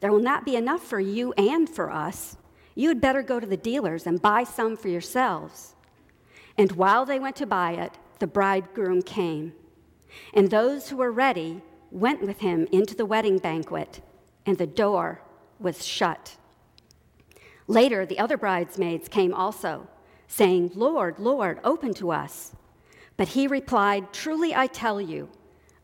there 0.00 0.10
will 0.10 0.20
not 0.20 0.46
be 0.46 0.56
enough 0.56 0.82
for 0.82 0.98
you 0.98 1.34
and 1.34 1.68
for 1.68 1.90
us. 1.90 2.38
You 2.74 2.88
had 2.88 3.00
better 3.00 3.22
go 3.22 3.38
to 3.38 3.46
the 3.46 3.58
dealers 3.58 4.06
and 4.06 4.22
buy 4.22 4.44
some 4.44 4.74
for 4.74 4.88
yourselves. 4.88 5.74
And 6.56 6.72
while 6.72 7.04
they 7.04 7.18
went 7.18 7.36
to 7.36 7.46
buy 7.46 7.72
it, 7.72 7.92
the 8.20 8.26
bridegroom 8.26 9.02
came. 9.02 9.52
And 10.32 10.50
those 10.50 10.88
who 10.88 10.96
were 10.96 11.12
ready 11.12 11.60
went 11.90 12.22
with 12.22 12.38
him 12.38 12.66
into 12.72 12.94
the 12.94 13.04
wedding 13.04 13.36
banquet, 13.36 14.00
and 14.46 14.56
the 14.56 14.66
door 14.66 15.20
was 15.58 15.84
shut. 15.84 16.38
Later, 17.66 18.06
the 18.06 18.18
other 18.18 18.38
bridesmaids 18.38 19.08
came 19.08 19.34
also, 19.34 19.88
saying, 20.26 20.72
Lord, 20.74 21.18
Lord, 21.18 21.60
open 21.64 21.92
to 21.94 22.12
us. 22.12 22.54
But 23.18 23.28
he 23.28 23.46
replied, 23.46 24.14
Truly 24.14 24.54
I 24.54 24.68
tell 24.68 25.02
you, 25.02 25.28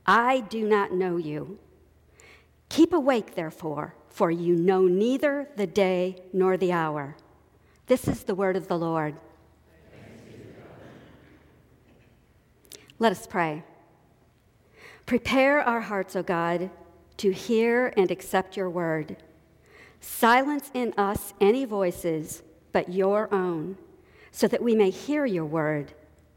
I 0.07 0.41
do 0.41 0.67
not 0.67 0.93
know 0.93 1.19
you. 1.19 1.59
Keep 2.75 2.93
awake, 2.93 3.37
therefore, 3.37 3.95
for 4.09 4.33
you 4.33 4.57
know 4.57 4.89
neither 4.89 5.49
the 5.55 5.65
day 5.69 6.17
nor 6.33 6.57
the 6.57 6.73
hour. 6.73 7.17
This 7.87 8.09
is 8.09 8.25
the 8.25 8.35
word 8.35 8.57
of 8.57 8.67
the 8.67 8.77
Lord. 8.77 9.15
Let 12.99 13.13
us 13.13 13.29
pray. 13.29 13.63
Prepare 15.07 15.61
our 15.61 15.83
hearts, 15.83 16.17
O 16.17 16.25
God, 16.25 16.69
to 17.19 17.31
hear 17.31 17.95
and 17.97 18.11
accept 18.11 18.57
your 18.57 18.69
word. 18.69 19.19
Silence 20.01 20.73
in 20.75 20.93
us 20.99 21.33
any 21.41 21.65
voices 21.65 22.43
but 22.73 22.93
your 22.93 23.33
own, 23.33 23.79
so 24.33 24.49
that 24.49 24.61
we 24.61 24.75
may 24.75 24.91
hear 24.91 25.25
your 25.25 25.45
word 25.45 25.93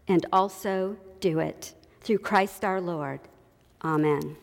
and 0.07 0.23
also 0.31 0.97
do 1.19 1.39
it. 1.39 1.73
Through 2.01 2.19
Christ 2.19 2.63
our 2.63 2.79
Lord. 2.79 3.21
Amen. 3.83 4.37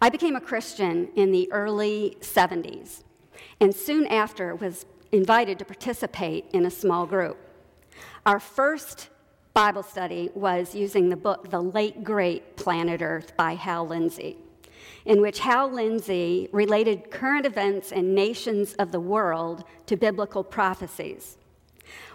I 0.00 0.10
became 0.10 0.36
a 0.36 0.40
Christian 0.42 1.08
in 1.16 1.32
the 1.32 1.50
early 1.50 2.18
70s, 2.20 3.02
and 3.60 3.74
soon 3.74 4.06
after 4.08 4.54
was 4.54 4.84
invited 5.10 5.58
to 5.58 5.64
participate 5.64 6.44
in 6.52 6.66
a 6.66 6.70
small 6.70 7.06
group. 7.06 7.38
Our 8.26 8.38
first 8.38 9.08
Bible 9.54 9.82
study 9.82 10.28
was 10.34 10.74
using 10.74 11.08
the 11.08 11.16
book 11.16 11.48
The 11.48 11.62
Late 11.62 12.04
Great 12.04 12.58
Planet 12.58 13.00
Earth 13.00 13.34
by 13.38 13.54
Hal 13.54 13.86
Lindsey, 13.88 14.36
in 15.06 15.22
which 15.22 15.38
Hal 15.38 15.72
Lindsey 15.72 16.50
related 16.52 17.10
current 17.10 17.46
events 17.46 17.90
and 17.90 18.14
nations 18.14 18.74
of 18.74 18.92
the 18.92 19.00
world 19.00 19.64
to 19.86 19.96
biblical 19.96 20.44
prophecies. 20.44 21.38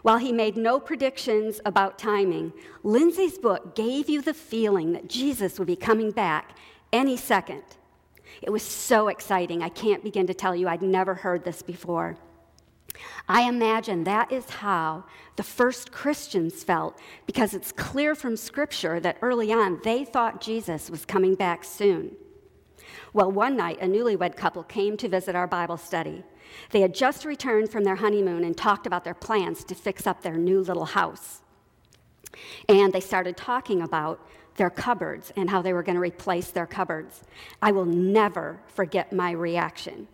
While 0.04 0.20
he 0.20 0.32
made 0.32 0.56
no 0.56 0.80
predictions 0.80 1.60
about 1.66 1.98
timing, 1.98 2.54
Lindsey's 2.84 3.40
book 3.40 3.76
gave 3.76 4.08
you 4.08 4.22
the 4.22 4.36
feeling 4.36 4.94
that 4.94 5.08
Jesus 5.08 5.58
would 5.58 5.68
be 5.68 5.76
coming 5.76 6.12
back 6.12 6.56
any 6.92 7.18
second. 7.18 7.64
It 8.42 8.50
was 8.50 8.64
so 8.64 9.08
exciting. 9.08 9.62
I 9.62 9.70
can't 9.70 10.04
begin 10.04 10.28
to 10.28 10.34
tell 10.34 10.56
you, 10.56 10.68
I'd 10.68 10.82
never 10.82 11.14
heard 11.14 11.44
this 11.44 11.62
before. 11.62 12.18
I 13.28 13.44
imagine 13.44 14.04
that 14.04 14.32
is 14.32 14.50
how 14.50 15.06
the 15.36 15.44
first 15.44 15.92
Christians 15.92 16.64
felt 16.64 17.00
because 17.26 17.54
it's 17.54 17.72
clear 17.72 18.16
from 18.16 18.36
Scripture 18.36 19.00
that 19.00 19.18
early 19.22 19.52
on 19.52 19.80
they 19.84 20.04
thought 20.04 20.42
Jesus 20.42 20.90
was 20.90 21.06
coming 21.06 21.36
back 21.36 21.64
soon. 21.64 22.12
Well, 23.14 23.32
one 23.32 23.56
night, 23.56 23.80
a 23.82 23.86
newlywed 23.86 24.36
couple 24.36 24.64
came 24.64 24.98
to 24.98 25.08
visit 25.08 25.36
our 25.36 25.48
Bible 25.48 25.78
study. 25.78 26.24
They 26.72 26.82
had 26.82 26.94
just 26.94 27.26
returned 27.26 27.70
from 27.70 27.84
their 27.84 27.96
honeymoon 27.96 28.44
and 28.44 28.58
talked 28.58 28.86
about 28.86 29.04
their 29.04 29.14
plans 29.14 29.64
to 29.66 29.76
fix 29.76 30.06
up 30.06 30.22
their 30.22 30.38
new 30.38 30.62
little 30.62 30.86
house. 30.86 31.42
And 32.68 32.92
they 32.92 33.00
started 33.00 33.38
talking 33.38 33.82
about 33.82 34.26
their 34.56 34.70
cupboards 34.70 35.32
and 35.36 35.50
how 35.50 35.62
they 35.62 35.74
were 35.74 35.84
going 35.84 35.96
to 35.96 36.02
replace 36.02 36.52
their 36.52 36.68
cupboards. 36.68 37.24
I 37.62 37.72
will 37.72 37.86
never 37.86 38.60
forget 38.68 39.14
my 39.14 39.32
reaction. 39.32 40.08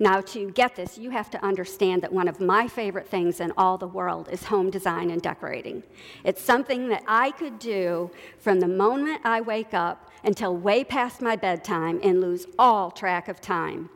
Now, 0.00 0.20
to 0.20 0.50
get 0.50 0.76
this, 0.76 0.98
you 0.98 1.10
have 1.10 1.30
to 1.30 1.44
understand 1.44 2.02
that 2.02 2.12
one 2.12 2.28
of 2.28 2.40
my 2.40 2.68
favorite 2.68 3.08
things 3.08 3.40
in 3.40 3.52
all 3.56 3.78
the 3.78 3.86
world 3.86 4.28
is 4.30 4.44
home 4.44 4.70
design 4.70 5.10
and 5.10 5.22
decorating. 5.22 5.82
It's 6.24 6.42
something 6.42 6.88
that 6.88 7.02
I 7.06 7.30
could 7.32 7.58
do 7.58 8.10
from 8.38 8.60
the 8.60 8.68
moment 8.68 9.20
I 9.24 9.40
wake 9.40 9.74
up 9.74 10.10
until 10.24 10.56
way 10.56 10.84
past 10.84 11.20
my 11.20 11.36
bedtime 11.36 12.00
and 12.02 12.20
lose 12.20 12.46
all 12.58 12.90
track 12.90 13.28
of 13.28 13.40
time. 13.40 13.90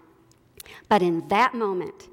But 0.89 1.03
in 1.03 1.27
that 1.29 1.55
moment, 1.55 2.09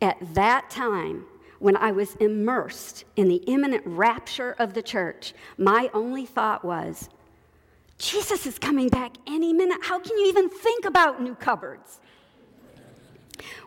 at 0.00 0.16
that 0.34 0.68
time, 0.68 1.26
when 1.62 1.76
I 1.76 1.92
was 1.92 2.16
immersed 2.16 3.04
in 3.14 3.28
the 3.28 3.36
imminent 3.36 3.84
rapture 3.86 4.56
of 4.58 4.74
the 4.74 4.82
church, 4.82 5.32
my 5.56 5.88
only 5.94 6.26
thought 6.26 6.64
was, 6.64 7.08
Jesus 7.98 8.46
is 8.46 8.58
coming 8.58 8.88
back 8.88 9.12
any 9.28 9.52
minute. 9.52 9.78
How 9.82 10.00
can 10.00 10.18
you 10.18 10.26
even 10.26 10.48
think 10.48 10.84
about 10.84 11.22
new 11.22 11.36
cupboards? 11.36 12.00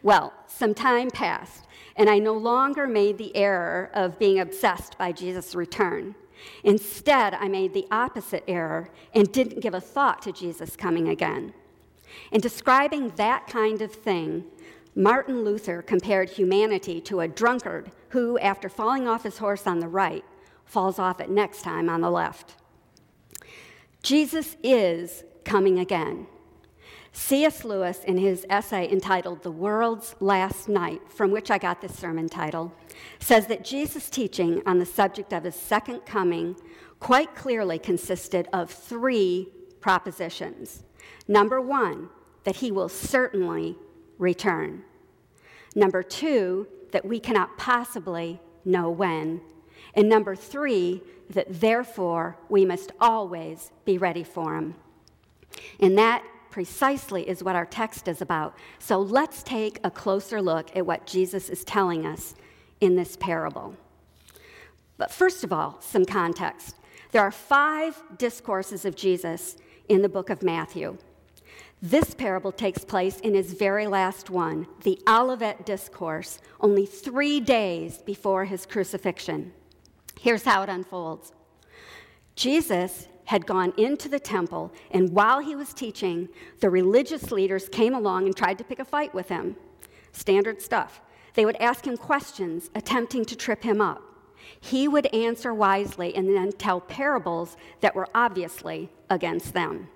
Well, 0.04 0.34
some 0.46 0.74
time 0.74 1.10
passed, 1.10 1.68
and 1.96 2.10
I 2.10 2.20
no 2.20 2.34
longer 2.34 2.86
made 2.86 3.18
the 3.18 3.34
error 3.34 3.90
of 3.94 4.20
being 4.20 4.42
obsessed 4.42 4.98
by 4.98 5.14
Jesus' 5.14 5.56
return. 5.56 6.16
Instead, 6.66 7.34
I 7.34 7.48
made 7.48 7.74
the 7.74 7.88
opposite 7.92 8.44
error 8.46 8.90
and 9.14 9.32
didn't 9.32 9.62
give 9.62 9.74
a 9.74 9.80
thought 9.80 10.22
to 10.24 10.34
Jesus 10.34 10.76
coming 10.76 11.08
again. 11.08 11.54
In 12.34 12.42
describing 12.42 13.14
that 13.16 13.48
kind 13.48 13.82
of 13.82 13.94
thing, 13.94 14.44
Martin 14.96 15.44
Luther 15.44 15.82
compared 15.82 16.30
humanity 16.30 17.02
to 17.02 17.20
a 17.20 17.28
drunkard 17.28 17.92
who, 18.10 18.40
after 18.40 18.70
falling 18.70 19.08
off 19.08 19.24
his 19.24 19.38
horse 19.38 19.68
on 19.68 19.80
the 19.80 19.88
right, 19.88 20.24
falls 20.64 20.98
off 20.98 21.20
it 21.20 21.30
next 21.30 21.64
time 21.64 21.90
on 21.90 22.00
the 22.00 22.10
left. 22.10 22.56
Jesus 24.02 24.56
is 24.64 25.26
coming 25.44 25.80
again. 25.80 26.28
C.S. 27.12 27.64
Lewis, 27.64 28.04
in 28.04 28.18
his 28.18 28.46
essay 28.50 28.90
entitled 28.92 29.42
The 29.42 29.52
World's 29.52 30.16
Last 30.20 30.68
Night, 30.68 31.02
from 31.10 31.32
which 31.32 31.50
I 31.50 31.58
got 31.58 31.82
this 31.82 31.98
sermon 31.98 32.28
title, 32.28 32.74
says 33.20 33.48
that 33.48 33.64
Jesus' 33.64 34.10
teaching 34.10 34.62
on 34.66 34.80
the 34.80 34.86
subject 34.86 35.34
of 35.34 35.44
his 35.44 35.56
second 35.56 36.06
coming 36.06 36.56
quite 37.00 37.36
clearly 37.36 37.80
consisted 37.80 38.48
of 38.52 38.70
three 38.70 39.50
propositions. 39.80 40.84
Number 41.28 41.62
one, 41.62 42.10
that 42.44 42.58
he 42.58 42.72
will 42.72 42.90
certainly 42.90 43.78
return. 44.18 44.84
Number 45.76 46.04
two, 46.04 46.68
that 46.92 47.06
we 47.06 47.20
cannot 47.20 47.58
possibly 47.58 48.40
know 48.64 48.90
when. 48.90 49.42
And 49.94 50.08
number 50.08 50.36
three, 50.36 51.02
that 51.30 51.60
therefore 51.60 52.38
we 52.50 52.66
must 52.66 52.92
always 53.00 53.72
be 53.84 53.98
ready 53.98 54.24
for 54.24 54.56
him. 54.56 54.76
And 55.80 55.98
that 55.98 56.24
precisely 56.52 57.28
is 57.28 57.44
what 57.44 57.56
our 57.56 57.66
text 57.66 58.08
is 58.08 58.22
about. 58.22 58.56
So 58.80 59.00
let's 59.00 59.44
take 59.44 59.80
a 59.84 59.92
closer 59.92 60.42
look 60.42 60.76
at 60.76 60.86
what 60.86 61.06
Jesus 61.06 61.50
is 61.50 61.66
telling 61.66 62.06
us 62.06 62.34
in 62.80 62.96
this 62.96 63.18
parable. 63.18 63.76
But 64.98 65.12
first 65.12 65.44
of 65.44 65.52
all, 65.52 65.78
some 65.82 66.06
context. 66.06 66.78
There 67.12 67.22
are 67.22 67.32
five 67.32 68.02
discourses 68.18 68.86
of 68.86 68.96
Jesus 68.96 69.58
in 69.90 70.02
the 70.02 70.10
book 70.10 70.30
of 70.30 70.44
Matthew. 70.44 70.98
This 71.86 72.16
parable 72.16 72.52
takes 72.52 72.84
place 72.84 73.20
in 73.20 73.36
his 73.36 73.54
very 73.54 73.86
last 73.86 74.32
one, 74.32 74.66
the 74.82 75.00
Olivet 75.08 75.68
Discourse, 75.68 76.40
only 76.60 76.84
three 76.84 77.40
days 77.40 78.00
before 78.00 78.46
his 78.46 78.66
crucifixion. 78.66 79.54
Here's 80.20 80.46
how 80.46 80.64
it 80.64 80.70
unfolds 80.70 81.32
Jesus 82.36 83.08
had 83.26 83.46
gone 83.46 83.72
into 83.78 84.10
the 84.10 84.20
temple, 84.20 84.74
and 84.90 85.12
while 85.12 85.42
he 85.42 85.56
was 85.56 85.76
teaching, 85.76 86.28
the 86.60 86.72
religious 86.72 87.30
leaders 87.30 87.70
came 87.70 87.94
along 87.94 88.26
and 88.26 88.36
tried 88.36 88.58
to 88.58 88.64
pick 88.64 88.80
a 88.80 88.86
fight 88.86 89.14
with 89.14 89.30
him. 89.30 89.56
Standard 90.12 90.64
stuff. 90.64 91.02
They 91.36 91.46
would 91.46 91.58
ask 91.58 91.86
him 91.86 91.98
questions, 91.98 92.72
attempting 92.74 93.26
to 93.26 93.36
trip 93.36 93.62
him 93.62 93.80
up. 93.80 94.02
He 94.60 94.88
would 94.88 95.14
answer 95.14 95.54
wisely 95.54 96.16
and 96.16 96.36
then 96.36 96.52
tell 96.54 96.82
parables 96.82 97.56
that 97.82 97.96
were 97.96 98.08
obviously 98.16 98.90
against 99.08 99.54
them. 99.54 99.90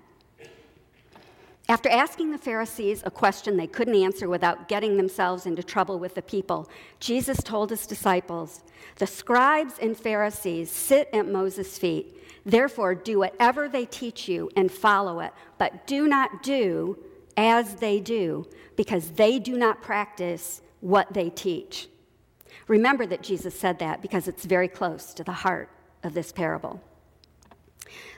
After 1.70 1.88
asking 1.88 2.32
the 2.32 2.38
Pharisees 2.38 3.04
a 3.06 3.12
question 3.12 3.56
they 3.56 3.68
couldn't 3.68 3.94
answer 3.94 4.28
without 4.28 4.66
getting 4.66 4.96
themselves 4.96 5.46
into 5.46 5.62
trouble 5.62 6.00
with 6.00 6.16
the 6.16 6.20
people, 6.20 6.68
Jesus 6.98 7.44
told 7.44 7.70
his 7.70 7.86
disciples, 7.86 8.64
The 8.96 9.06
scribes 9.06 9.74
and 9.80 9.96
Pharisees 9.96 10.68
sit 10.68 11.08
at 11.12 11.28
Moses' 11.28 11.78
feet. 11.78 12.20
Therefore, 12.44 12.96
do 12.96 13.20
whatever 13.20 13.68
they 13.68 13.84
teach 13.84 14.28
you 14.28 14.50
and 14.56 14.72
follow 14.72 15.20
it, 15.20 15.32
but 15.58 15.86
do 15.86 16.08
not 16.08 16.42
do 16.42 16.98
as 17.36 17.76
they 17.76 18.00
do, 18.00 18.48
because 18.74 19.12
they 19.12 19.38
do 19.38 19.56
not 19.56 19.80
practice 19.80 20.62
what 20.80 21.14
they 21.14 21.30
teach. 21.30 21.88
Remember 22.66 23.06
that 23.06 23.22
Jesus 23.22 23.56
said 23.56 23.78
that 23.78 24.02
because 24.02 24.26
it's 24.26 24.44
very 24.44 24.66
close 24.66 25.14
to 25.14 25.22
the 25.22 25.30
heart 25.30 25.68
of 26.02 26.14
this 26.14 26.32
parable. 26.32 26.82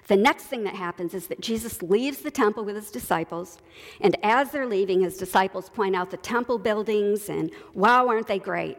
The 0.09 0.17
next 0.17 0.45
thing 0.45 0.65
that 0.65 0.75
happens 0.75 1.15
is 1.15 1.29
that 1.29 1.41
Jesus 1.41 1.83
leaves 1.83 2.19
the 2.19 2.31
temple 2.31 2.65
with 2.65 2.77
his 2.77 2.91
disciples, 2.91 3.59
and 4.01 4.17
as 4.23 4.51
they're 4.51 4.67
leaving, 4.67 5.01
his 5.01 5.17
disciples 5.17 5.71
point 5.71 5.95
out 5.95 6.11
the 6.11 6.17
temple 6.17 6.59
buildings 6.59 7.29
and, 7.29 7.51
wow, 7.75 8.09
aren't 8.09 8.27
they 8.27 8.39
great? 8.39 8.79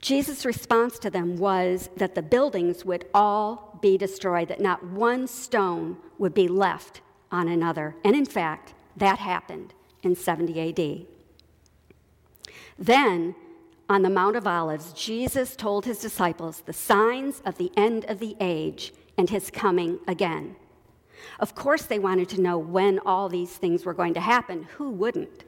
Jesus' 0.00 0.44
response 0.44 0.98
to 0.98 1.10
them 1.10 1.36
was 1.36 1.88
that 1.96 2.14
the 2.14 2.22
buildings 2.22 2.84
would 2.84 3.06
all 3.14 3.78
be 3.80 3.96
destroyed, 3.96 4.48
that 4.48 4.60
not 4.60 4.84
one 4.84 5.26
stone 5.26 5.96
would 6.18 6.34
be 6.34 6.48
left 6.48 7.00
on 7.32 7.48
another. 7.48 7.96
And 8.04 8.14
in 8.14 8.26
fact, 8.26 8.74
that 8.96 9.18
happened 9.18 9.74
in 10.02 10.14
70 10.14 10.70
AD. 10.70 11.06
Then, 12.78 13.34
on 13.88 14.02
the 14.02 14.10
Mount 14.10 14.36
of 14.36 14.46
Olives, 14.46 14.92
Jesus 14.92 15.56
told 15.56 15.84
his 15.84 15.98
disciples 15.98 16.60
the 16.60 16.72
signs 16.72 17.40
of 17.44 17.56
the 17.56 17.70
end 17.76 18.04
of 18.06 18.18
the 18.18 18.36
age 18.40 18.92
and 19.16 19.30
his 19.30 19.50
coming 19.50 19.98
again. 20.06 20.56
Of 21.40 21.54
course, 21.54 21.82
they 21.82 21.98
wanted 21.98 22.28
to 22.30 22.40
know 22.40 22.58
when 22.58 22.98
all 23.00 23.28
these 23.28 23.52
things 23.52 23.84
were 23.84 23.94
going 23.94 24.14
to 24.14 24.20
happen. 24.20 24.64
Who 24.76 24.90
wouldn't? 24.90 25.44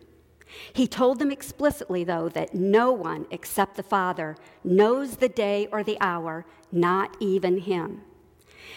He 0.72 0.86
told 0.86 1.18
them 1.18 1.30
explicitly, 1.30 2.04
though, 2.04 2.28
that 2.30 2.54
no 2.54 2.90
one 2.92 3.26
except 3.30 3.76
the 3.76 3.82
Father 3.82 4.36
knows 4.64 5.16
the 5.16 5.28
day 5.28 5.68
or 5.70 5.82
the 5.82 5.98
hour, 6.00 6.46
not 6.72 7.16
even 7.20 7.58
him. 7.58 8.02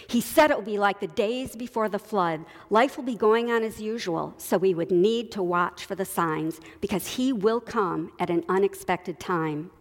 He 0.08 0.20
said 0.20 0.52
it 0.52 0.58
will 0.58 0.64
be 0.64 0.78
like 0.78 1.00
the 1.00 1.08
days 1.08 1.56
before 1.56 1.88
the 1.88 2.00
flood. 2.00 2.46
Life 2.70 2.98
will 2.98 3.04
be 3.04 3.16
going 3.16 3.52
on 3.52 3.64
as 3.64 3.82
usual, 3.82 4.34
so 4.38 4.58
we 4.58 4.74
would 4.74 4.92
need 4.92 5.32
to 5.32 5.44
watch 5.44 5.86
for 5.86 5.96
the 5.96 6.06
signs 6.06 6.60
because 6.82 7.08
he 7.08 7.32
will 7.32 7.62
come 7.62 8.12
at 8.20 8.30
an 8.30 8.44
unexpected 8.50 9.20
time. 9.20 9.72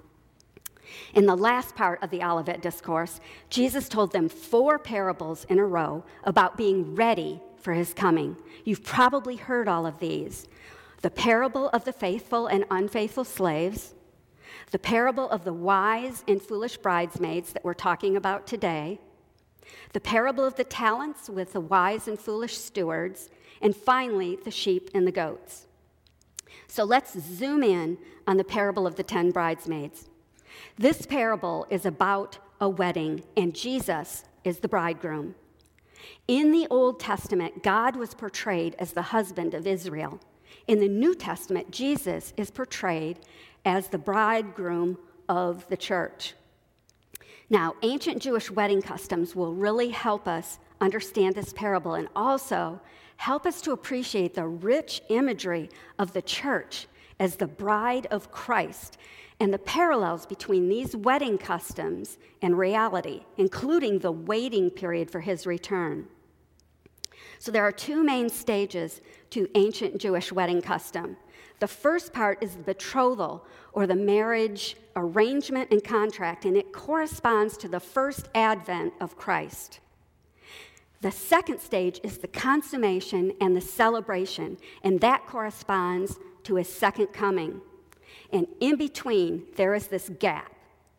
In 1.14 1.26
the 1.26 1.36
last 1.36 1.74
part 1.74 2.02
of 2.02 2.10
the 2.10 2.22
Olivet 2.22 2.62
Discourse, 2.62 3.20
Jesus 3.48 3.88
told 3.88 4.12
them 4.12 4.28
four 4.28 4.78
parables 4.78 5.44
in 5.48 5.58
a 5.58 5.66
row 5.66 6.04
about 6.24 6.56
being 6.56 6.94
ready 6.94 7.40
for 7.58 7.74
his 7.74 7.92
coming. 7.92 8.36
You've 8.64 8.84
probably 8.84 9.36
heard 9.36 9.68
all 9.68 9.86
of 9.86 9.98
these 9.98 10.46
the 11.02 11.10
parable 11.10 11.70
of 11.70 11.86
the 11.86 11.92
faithful 11.94 12.46
and 12.46 12.66
unfaithful 12.70 13.24
slaves, 13.24 13.94
the 14.70 14.78
parable 14.78 15.30
of 15.30 15.44
the 15.44 15.52
wise 15.52 16.22
and 16.28 16.42
foolish 16.42 16.76
bridesmaids 16.76 17.54
that 17.54 17.64
we're 17.64 17.72
talking 17.72 18.16
about 18.16 18.46
today, 18.46 18.98
the 19.94 20.00
parable 20.00 20.44
of 20.44 20.56
the 20.56 20.64
talents 20.64 21.30
with 21.30 21.54
the 21.54 21.60
wise 21.60 22.06
and 22.06 22.18
foolish 22.18 22.58
stewards, 22.58 23.30
and 23.62 23.74
finally, 23.74 24.36
the 24.44 24.50
sheep 24.50 24.90
and 24.94 25.06
the 25.06 25.12
goats. 25.12 25.66
So 26.66 26.84
let's 26.84 27.18
zoom 27.18 27.62
in 27.62 27.96
on 28.26 28.36
the 28.36 28.44
parable 28.44 28.86
of 28.86 28.96
the 28.96 29.02
ten 29.02 29.30
bridesmaids. 29.30 30.09
This 30.76 31.06
parable 31.06 31.66
is 31.70 31.86
about 31.86 32.38
a 32.60 32.68
wedding, 32.68 33.24
and 33.36 33.54
Jesus 33.54 34.24
is 34.44 34.58
the 34.58 34.68
bridegroom. 34.68 35.34
In 36.28 36.52
the 36.52 36.66
Old 36.70 37.00
Testament, 37.00 37.62
God 37.62 37.96
was 37.96 38.14
portrayed 38.14 38.74
as 38.78 38.92
the 38.92 39.02
husband 39.02 39.54
of 39.54 39.66
Israel. 39.66 40.20
In 40.66 40.78
the 40.78 40.88
New 40.88 41.14
Testament, 41.14 41.70
Jesus 41.70 42.32
is 42.36 42.50
portrayed 42.50 43.20
as 43.64 43.88
the 43.88 43.98
bridegroom 43.98 44.98
of 45.28 45.66
the 45.68 45.76
church. 45.76 46.34
Now, 47.48 47.74
ancient 47.82 48.22
Jewish 48.22 48.50
wedding 48.50 48.80
customs 48.80 49.34
will 49.34 49.54
really 49.54 49.90
help 49.90 50.28
us 50.28 50.58
understand 50.80 51.34
this 51.34 51.52
parable 51.52 51.94
and 51.94 52.08
also 52.14 52.80
help 53.16 53.44
us 53.44 53.60
to 53.62 53.72
appreciate 53.72 54.34
the 54.34 54.46
rich 54.46 55.02
imagery 55.08 55.68
of 55.98 56.12
the 56.12 56.22
church 56.22 56.86
as 57.18 57.36
the 57.36 57.46
bride 57.46 58.06
of 58.06 58.30
Christ 58.30 58.96
and 59.40 59.52
the 59.52 59.58
parallels 59.58 60.26
between 60.26 60.68
these 60.68 60.94
wedding 60.94 61.38
customs 61.38 62.18
and 62.42 62.58
reality, 62.58 63.24
including 63.38 63.98
the 63.98 64.12
waiting 64.12 64.70
period 64.70 65.10
for 65.10 65.20
his 65.20 65.46
return. 65.46 66.06
So, 67.38 67.50
there 67.50 67.64
are 67.64 67.72
two 67.72 68.04
main 68.04 68.28
stages 68.28 69.00
to 69.30 69.48
ancient 69.54 69.98
Jewish 69.98 70.30
wedding 70.30 70.60
custom. 70.60 71.16
The 71.58 71.68
first 71.68 72.12
part 72.12 72.42
is 72.42 72.54
the 72.54 72.62
betrothal 72.62 73.46
or 73.72 73.86
the 73.86 73.94
marriage 73.94 74.76
arrangement 74.94 75.70
and 75.70 75.82
contract, 75.82 76.44
and 76.44 76.56
it 76.56 76.72
corresponds 76.72 77.56
to 77.58 77.68
the 77.68 77.80
first 77.80 78.28
advent 78.34 78.92
of 79.00 79.16
Christ. 79.16 79.80
The 81.00 81.10
second 81.10 81.60
stage 81.60 81.98
is 82.02 82.18
the 82.18 82.28
consummation 82.28 83.32
and 83.40 83.56
the 83.56 83.60
celebration, 83.62 84.58
and 84.82 85.00
that 85.00 85.26
corresponds 85.26 86.18
to 86.44 86.56
his 86.56 86.68
second 86.70 87.08
coming. 87.08 87.62
And 88.32 88.46
in 88.60 88.76
between, 88.76 89.44
there 89.56 89.74
is 89.74 89.88
this 89.88 90.08
gap, 90.08 90.52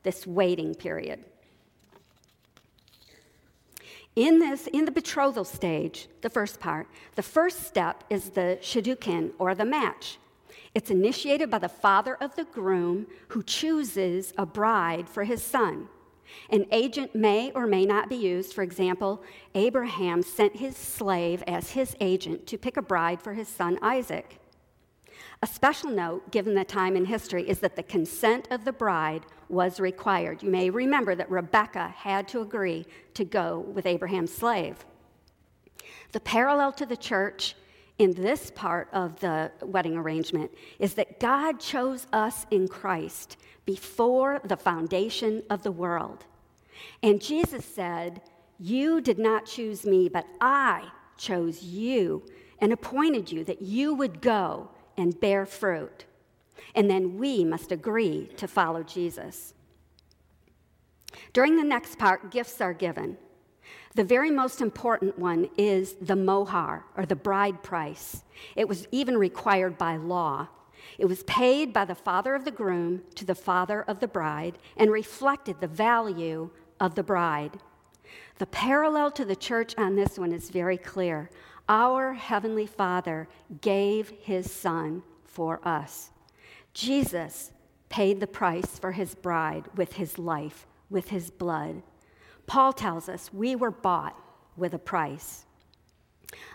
this 0.03 0.27
waiting 0.27 0.75
period. 0.75 1.23
In 4.15 4.39
this, 4.39 4.67
in 4.67 4.85
the 4.85 4.91
betrothal 4.91 5.45
stage, 5.45 6.09
the 6.21 6.29
first 6.29 6.59
part, 6.59 6.87
the 7.15 7.23
first 7.23 7.63
step 7.63 8.03
is 8.09 8.31
the 8.31 8.57
shidduchin 8.61 9.31
or 9.39 9.55
the 9.55 9.63
match. 9.63 10.17
It's 10.75 10.91
initiated 10.91 11.49
by 11.49 11.59
the 11.59 11.69
father 11.69 12.15
of 12.15 12.35
the 12.35 12.43
groom 12.43 13.07
who 13.29 13.43
chooses 13.43 14.33
a 14.37 14.45
bride 14.45 15.07
for 15.07 15.23
his 15.23 15.41
son. 15.41 15.87
An 16.49 16.65
agent 16.71 17.15
may 17.15 17.51
or 17.51 17.67
may 17.67 17.85
not 17.85 18.09
be 18.09 18.15
used. 18.15 18.53
For 18.53 18.63
example, 18.63 19.21
Abraham 19.55 20.21
sent 20.21 20.57
his 20.57 20.75
slave 20.75 21.43
as 21.47 21.71
his 21.71 21.95
agent 22.01 22.47
to 22.47 22.57
pick 22.57 22.77
a 22.77 22.81
bride 22.81 23.21
for 23.21 23.33
his 23.33 23.47
son 23.47 23.77
Isaac. 23.81 24.40
A 25.43 25.47
special 25.47 25.89
note, 25.89 26.29
given 26.29 26.53
the 26.53 26.63
time 26.63 26.95
in 26.95 27.05
history, 27.05 27.49
is 27.49 27.59
that 27.59 27.75
the 27.75 27.81
consent 27.81 28.47
of 28.51 28.63
the 28.63 28.71
bride 28.71 29.25
was 29.49 29.79
required. 29.79 30.43
You 30.43 30.51
may 30.51 30.69
remember 30.69 31.15
that 31.15 31.31
Rebecca 31.31 31.87
had 31.97 32.27
to 32.27 32.41
agree 32.41 32.85
to 33.15 33.25
go 33.25 33.59
with 33.59 33.87
Abraham's 33.87 34.31
slave. 34.31 34.85
The 36.11 36.19
parallel 36.19 36.73
to 36.73 36.85
the 36.85 36.97
church 36.97 37.55
in 37.97 38.13
this 38.13 38.51
part 38.51 38.87
of 38.93 39.19
the 39.19 39.51
wedding 39.63 39.97
arrangement 39.97 40.51
is 40.77 40.93
that 40.93 41.19
God 41.19 41.59
chose 41.59 42.05
us 42.13 42.45
in 42.51 42.67
Christ 42.67 43.37
before 43.65 44.41
the 44.43 44.57
foundation 44.57 45.41
of 45.49 45.63
the 45.63 45.71
world. 45.71 46.25
And 47.01 47.19
Jesus 47.19 47.65
said, 47.65 48.21
You 48.59 49.01
did 49.01 49.17
not 49.17 49.47
choose 49.47 49.85
me, 49.85 50.07
but 50.07 50.27
I 50.39 50.87
chose 51.17 51.63
you 51.63 52.25
and 52.59 52.71
appointed 52.71 53.31
you 53.31 53.43
that 53.45 53.63
you 53.63 53.95
would 53.95 54.21
go 54.21 54.69
and 55.01 55.19
bear 55.19 55.45
fruit. 55.45 56.05
And 56.75 56.89
then 56.89 57.17
we 57.17 57.43
must 57.43 57.71
agree 57.71 58.29
to 58.37 58.47
follow 58.47 58.83
Jesus. 58.83 59.53
During 61.33 61.57
the 61.57 61.63
next 61.63 61.97
part, 61.97 62.31
gifts 62.31 62.61
are 62.61 62.73
given. 62.73 63.17
The 63.95 64.03
very 64.03 64.31
most 64.31 64.61
important 64.61 65.19
one 65.19 65.49
is 65.57 65.95
the 65.99 66.15
mohar, 66.15 66.85
or 66.95 67.05
the 67.05 67.15
bride 67.15 67.61
price. 67.63 68.23
It 68.55 68.67
was 68.67 68.87
even 68.91 69.17
required 69.17 69.77
by 69.77 69.97
law. 69.97 70.47
It 70.97 71.05
was 71.05 71.23
paid 71.23 71.73
by 71.73 71.85
the 71.85 71.95
father 71.95 72.35
of 72.35 72.45
the 72.45 72.51
groom 72.51 73.01
to 73.15 73.25
the 73.25 73.35
father 73.35 73.81
of 73.81 73.99
the 73.99 74.07
bride 74.07 74.57
and 74.77 74.91
reflected 74.91 75.59
the 75.59 75.67
value 75.67 76.51
of 76.79 76.95
the 76.95 77.03
bride. 77.03 77.59
The 78.41 78.47
parallel 78.47 79.11
to 79.11 79.23
the 79.23 79.35
church 79.35 79.75
on 79.77 79.95
this 79.95 80.17
one 80.17 80.31
is 80.31 80.49
very 80.49 80.75
clear. 80.75 81.29
Our 81.69 82.13
Heavenly 82.13 82.65
Father 82.65 83.27
gave 83.61 84.09
His 84.19 84.51
Son 84.51 85.03
for 85.25 85.59
us. 85.63 86.09
Jesus 86.73 87.51
paid 87.89 88.19
the 88.19 88.25
price 88.25 88.79
for 88.79 88.93
His 88.93 89.13
bride 89.13 89.65
with 89.75 89.93
His 89.93 90.17
life, 90.17 90.65
with 90.89 91.09
His 91.09 91.29
blood. 91.29 91.83
Paul 92.47 92.73
tells 92.73 93.07
us 93.07 93.31
we 93.31 93.55
were 93.55 93.69
bought 93.69 94.19
with 94.57 94.73
a 94.73 94.79
price. 94.79 95.45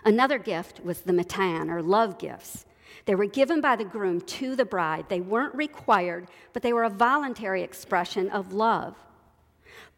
Another 0.03 0.39
gift 0.39 0.83
was 0.83 0.99
the 0.99 1.13
matan, 1.13 1.69
or 1.69 1.81
love 1.81 2.19
gifts. 2.19 2.65
They 3.05 3.15
were 3.15 3.27
given 3.27 3.61
by 3.61 3.77
the 3.77 3.85
groom 3.85 4.19
to 4.19 4.57
the 4.57 4.65
bride. 4.65 5.05
They 5.07 5.21
weren't 5.21 5.55
required, 5.55 6.27
but 6.51 6.63
they 6.63 6.73
were 6.73 6.83
a 6.83 6.89
voluntary 6.89 7.63
expression 7.63 8.29
of 8.29 8.51
love. 8.51 8.97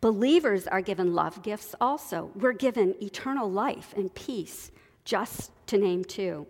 Believers 0.01 0.65
are 0.67 0.81
given 0.81 1.13
love 1.13 1.43
gifts 1.43 1.75
also. 1.81 2.31
We're 2.35 2.53
given 2.53 2.95
eternal 3.01 3.51
life 3.51 3.93
and 3.97 4.13
peace 4.13 4.71
just 5.03 5.51
to 5.67 5.77
name 5.77 6.05
two. 6.05 6.47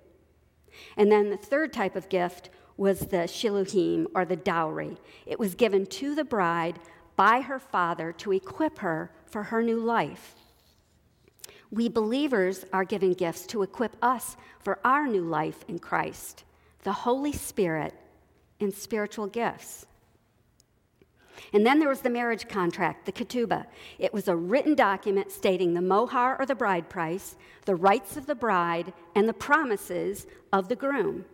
And 0.98 1.12
then 1.12 1.30
the 1.30 1.38
third 1.38 1.74
type 1.74 1.96
of 1.96 2.10
gift 2.10 2.50
was 2.78 3.00
the 3.00 3.28
shiluhim, 3.28 4.06
or 4.16 4.24
the 4.24 4.38
dowry. 4.38 4.98
It 5.26 5.40
was 5.40 5.56
given 5.56 5.86
to 5.88 6.16
the 6.16 6.24
bride 6.24 6.80
by 7.16 7.42
her 7.42 7.60
father 7.60 8.14
to 8.14 8.32
equip 8.32 8.80
her 8.80 9.12
for 9.26 9.44
her 9.44 9.62
new 9.62 9.80
life. 9.80 10.36
We 11.72 11.90
believers 11.90 12.66
are 12.72 12.86
given 12.86 13.14
gifts 13.14 13.46
to 13.48 13.64
equip 13.64 13.98
us 14.02 14.38
for 14.60 14.80
our 14.86 15.08
new 15.08 15.24
life 15.24 15.66
in 15.68 15.80
Christ, 15.80 16.46
the 16.84 16.94
Holy 16.94 17.34
Spirit, 17.34 17.94
and 18.62 18.74
spiritual 18.74 19.28
gifts. 19.28 19.86
And 21.54 21.66
then 21.66 21.80
there 21.80 21.90
was 21.90 22.02
the 22.02 22.10
marriage 22.10 22.48
contract, 22.48 23.06
the 23.06 23.12
ketubah. 23.12 23.66
It 23.98 24.14
was 24.14 24.28
a 24.28 24.36
written 24.36 24.76
document 24.76 25.32
stating 25.32 25.74
the 25.74 25.82
mohar 25.82 26.40
or 26.40 26.46
the 26.46 26.56
bride 26.56 26.90
price, 26.90 27.36
the 27.66 27.76
rights 27.76 28.18
of 28.18 28.26
the 28.26 28.36
bride, 28.36 28.94
and 29.16 29.28
the 29.28 29.34
promises 29.34 30.28
of 30.54 30.70
the 30.70 30.76
groom. 30.76 31.26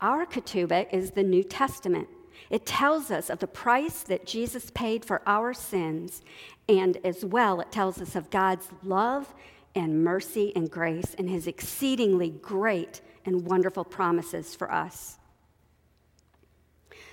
Our 0.00 0.26
ketubah 0.26 0.92
is 0.92 1.12
the 1.12 1.22
New 1.22 1.42
Testament. 1.42 2.08
It 2.48 2.66
tells 2.66 3.10
us 3.10 3.30
of 3.30 3.38
the 3.38 3.46
price 3.46 4.02
that 4.04 4.26
Jesus 4.26 4.70
paid 4.70 5.04
for 5.04 5.22
our 5.26 5.52
sins, 5.52 6.22
and 6.68 6.98
as 7.04 7.24
well, 7.24 7.60
it 7.60 7.70
tells 7.70 8.00
us 8.00 8.16
of 8.16 8.30
God's 8.30 8.68
love 8.82 9.34
and 9.74 10.02
mercy 10.02 10.52
and 10.56 10.70
grace 10.70 11.14
and 11.18 11.28
his 11.28 11.46
exceedingly 11.46 12.30
great 12.30 13.00
and 13.24 13.46
wonderful 13.46 13.84
promises 13.84 14.54
for 14.54 14.72
us. 14.72 15.19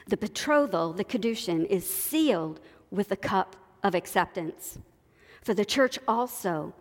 The 0.08 0.18
betrothal, 0.18 0.94
the 0.94 1.04
Kedushin, 1.04 1.66
is 1.66 1.90
sealed 1.90 2.60
with 2.92 3.10
the 3.10 3.18
cup 3.18 3.56
of 3.84 3.94
acceptance. 3.94 4.80
For 5.42 5.54
the 5.54 5.66
church 5.66 6.00
also, 6.08 6.74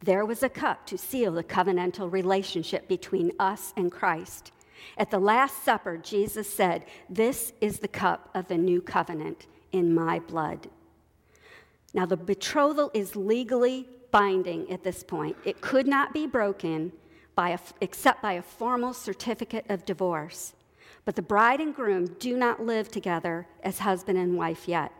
there 0.00 0.26
was 0.26 0.42
a 0.42 0.48
cup 0.48 0.86
to 0.86 0.98
seal 0.98 1.32
the 1.32 1.44
covenantal 1.44 2.10
relationship 2.12 2.88
between 2.88 3.32
us 3.38 3.72
and 3.76 3.90
Christ. 3.90 4.52
At 4.98 5.10
the 5.10 5.18
Last 5.18 5.64
Supper, 5.64 5.96
Jesus 5.96 6.52
said, 6.52 6.84
This 7.08 7.52
is 7.60 7.78
the 7.78 7.88
cup 7.88 8.28
of 8.34 8.48
the 8.48 8.58
new 8.58 8.82
covenant 8.82 9.46
in 9.72 9.94
my 9.94 10.18
blood. 10.18 10.68
Now, 11.94 12.06
the 12.06 12.16
betrothal 12.16 12.90
is 12.92 13.16
legally 13.16 13.88
binding 14.10 14.70
at 14.70 14.82
this 14.82 15.02
point. 15.02 15.36
It 15.44 15.60
could 15.60 15.86
not 15.86 16.12
be 16.12 16.26
broken 16.26 16.92
by 17.34 17.50
a, 17.50 17.58
except 17.80 18.20
by 18.20 18.34
a 18.34 18.42
formal 18.42 18.92
certificate 18.92 19.64
of 19.68 19.84
divorce. 19.84 20.54
But 21.04 21.16
the 21.16 21.22
bride 21.22 21.60
and 21.60 21.74
groom 21.74 22.06
do 22.18 22.36
not 22.36 22.64
live 22.64 22.90
together 22.90 23.46
as 23.62 23.80
husband 23.80 24.18
and 24.18 24.36
wife 24.36 24.66
yet. 24.66 24.92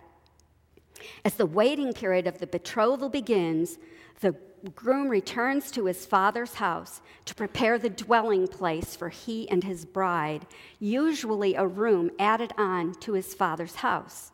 As 1.25 1.35
the 1.35 1.47
waiting 1.47 1.93
period 1.93 2.27
of 2.27 2.39
the 2.39 2.47
betrothal 2.47 3.09
begins, 3.09 3.79
the 4.21 4.37
groom 4.75 5.09
returns 5.09 5.71
to 5.71 5.87
his 5.87 6.07
father's 6.07 6.55
house 6.55 7.03
to 7.25 7.35
prepare 7.35 7.79
the 7.79 7.91
dwelling 7.91 8.49
place 8.49 8.97
for 8.97 9.09
he 9.09 9.49
and 9.51 9.65
his 9.65 9.85
bride, 9.85 10.47
usually 10.79 11.55
a 11.55 11.67
room 11.67 12.11
added 12.19 12.53
on 12.57 12.95
to 13.01 13.13
his 13.13 13.35
father's 13.35 13.77
house, 13.77 14.33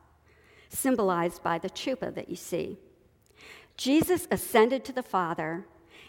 symbolized 0.68 1.42
by 1.42 1.58
the 1.58 1.70
chupa 1.70 2.14
that 2.14 2.28
you 2.28 2.36
see. 2.36 2.78
Jesus 3.76 4.28
ascended 4.30 4.84
to 4.84 4.92
the 4.92 5.02
Father, 5.02 5.66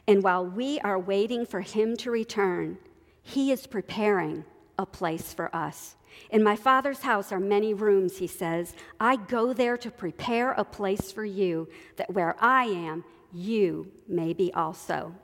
and 0.08 0.22
while 0.24 0.46
we 0.46 0.80
are 0.82 1.00
waiting 1.00 1.46
for 1.46 1.62
him 1.62 1.96
to 1.98 2.12
return, 2.12 2.78
he 3.24 3.52
is 3.52 3.66
preparing 3.66 4.44
a 4.82 4.86
place 4.86 5.34
for 5.34 5.56
us. 5.56 5.96
In 6.30 6.44
my 6.44 6.56
Father's 6.56 7.02
house 7.02 7.32
are 7.32 7.40
many 7.40 7.74
rooms, 7.74 8.18
he 8.18 8.28
says. 8.28 8.74
I 9.00 9.16
go 9.16 9.54
there 9.54 9.78
to 9.78 9.92
prepare 9.92 10.52
a 10.52 10.66
place 10.66 11.12
for 11.12 11.24
you, 11.24 11.70
that 11.96 12.14
where 12.14 12.36
I 12.40 12.66
am, 12.66 13.06
you 13.32 13.92
may 14.08 14.34
be 14.34 14.52
also. 14.54 15.16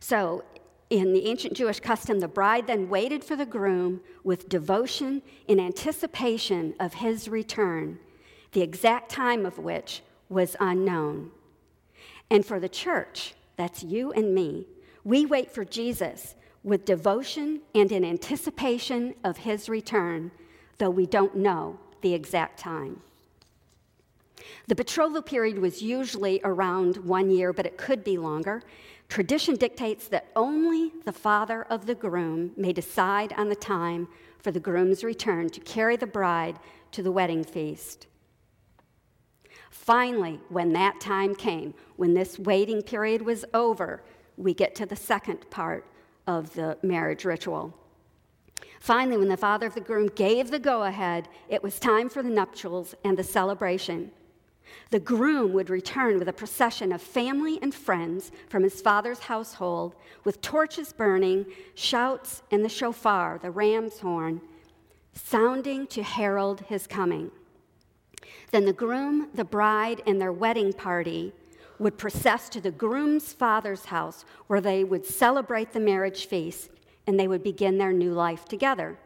So, 0.00 0.44
in 0.90 1.12
the 1.12 1.26
ancient 1.26 1.54
Jewish 1.54 1.80
custom, 1.80 2.20
the 2.20 2.28
bride 2.28 2.66
then 2.66 2.88
waited 2.88 3.24
for 3.24 3.34
the 3.34 3.46
groom 3.46 4.02
with 4.24 4.48
devotion 4.48 5.22
in 5.48 5.58
anticipation 5.58 6.74
of 6.78 6.94
his 6.94 7.28
return, 7.28 7.98
the 8.52 8.60
exact 8.60 9.10
time 9.10 9.46
of 9.46 9.58
which 9.58 10.02
was 10.28 10.56
unknown. 10.60 11.30
And 12.30 12.44
for 12.44 12.60
the 12.60 12.68
church, 12.68 13.34
that's 13.56 13.82
you 13.82 14.12
and 14.12 14.34
me, 14.34 14.66
we 15.04 15.24
wait 15.24 15.50
for 15.50 15.64
Jesus 15.64 16.34
with 16.64 16.84
devotion 16.84 17.60
and 17.74 17.90
in 17.90 18.04
anticipation 18.04 19.14
of 19.24 19.38
his 19.38 19.68
return, 19.68 20.30
though 20.78 20.90
we 20.90 21.06
don't 21.06 21.36
know 21.36 21.78
the 22.02 22.14
exact 22.14 22.58
time. 22.58 23.00
The 24.68 24.74
betrothal 24.74 25.22
period 25.22 25.58
was 25.58 25.82
usually 25.82 26.40
around 26.44 26.96
one 26.98 27.30
year, 27.30 27.52
but 27.52 27.66
it 27.66 27.76
could 27.76 28.04
be 28.04 28.18
longer. 28.18 28.62
Tradition 29.08 29.56
dictates 29.56 30.08
that 30.08 30.28
only 30.34 30.92
the 31.04 31.12
father 31.12 31.64
of 31.64 31.86
the 31.86 31.94
groom 31.94 32.52
may 32.56 32.72
decide 32.72 33.32
on 33.34 33.48
the 33.48 33.56
time 33.56 34.08
for 34.38 34.50
the 34.50 34.60
groom's 34.60 35.04
return 35.04 35.48
to 35.50 35.60
carry 35.60 35.96
the 35.96 36.06
bride 36.06 36.58
to 36.92 37.02
the 37.02 37.12
wedding 37.12 37.44
feast. 37.44 38.06
Finally, 39.70 40.40
when 40.48 40.72
that 40.72 41.00
time 41.00 41.34
came, 41.34 41.74
when 41.96 42.14
this 42.14 42.38
waiting 42.38 42.82
period 42.82 43.22
was 43.22 43.44
over, 43.52 44.02
we 44.36 44.54
get 44.54 44.74
to 44.74 44.86
the 44.86 44.96
second 44.96 45.48
part 45.50 45.84
of 46.26 46.54
the 46.54 46.78
marriage 46.82 47.24
ritual. 47.24 47.74
Finally, 48.80 49.16
when 49.16 49.28
the 49.28 49.36
father 49.36 49.66
of 49.66 49.74
the 49.74 49.80
groom 49.80 50.08
gave 50.08 50.50
the 50.50 50.58
go 50.58 50.82
ahead, 50.82 51.28
it 51.48 51.62
was 51.62 51.78
time 51.78 52.08
for 52.08 52.22
the 52.22 52.28
nuptials 52.28 52.94
and 53.04 53.16
the 53.16 53.24
celebration. 53.24 54.10
The 54.90 55.00
groom 55.00 55.52
would 55.52 55.70
return 55.70 56.18
with 56.18 56.28
a 56.28 56.32
procession 56.32 56.92
of 56.92 57.00
family 57.00 57.58
and 57.62 57.74
friends 57.74 58.32
from 58.48 58.62
his 58.62 58.80
father's 58.80 59.20
household, 59.20 59.94
with 60.24 60.40
torches 60.40 60.92
burning, 60.92 61.46
shouts, 61.74 62.42
and 62.50 62.64
the 62.64 62.68
shofar, 62.68 63.38
the 63.38 63.50
ram's 63.50 64.00
horn, 64.00 64.40
sounding 65.14 65.86
to 65.88 66.02
herald 66.02 66.62
his 66.62 66.86
coming. 66.86 67.30
Then 68.50 68.64
the 68.64 68.72
groom, 68.72 69.28
the 69.34 69.44
bride, 69.44 70.02
and 70.06 70.20
their 70.20 70.32
wedding 70.32 70.72
party 70.72 71.32
would 71.82 71.98
process 71.98 72.48
to 72.48 72.60
the 72.60 72.70
groom's 72.70 73.32
father's 73.32 73.86
house 73.86 74.24
where 74.46 74.60
they 74.60 74.84
would 74.84 75.04
celebrate 75.04 75.72
the 75.72 75.80
marriage 75.80 76.26
feast 76.26 76.70
and 77.06 77.18
they 77.18 77.28
would 77.28 77.42
begin 77.42 77.78
their 77.78 77.92
new 77.92 78.12
life 78.12 78.46
together. 78.46 78.98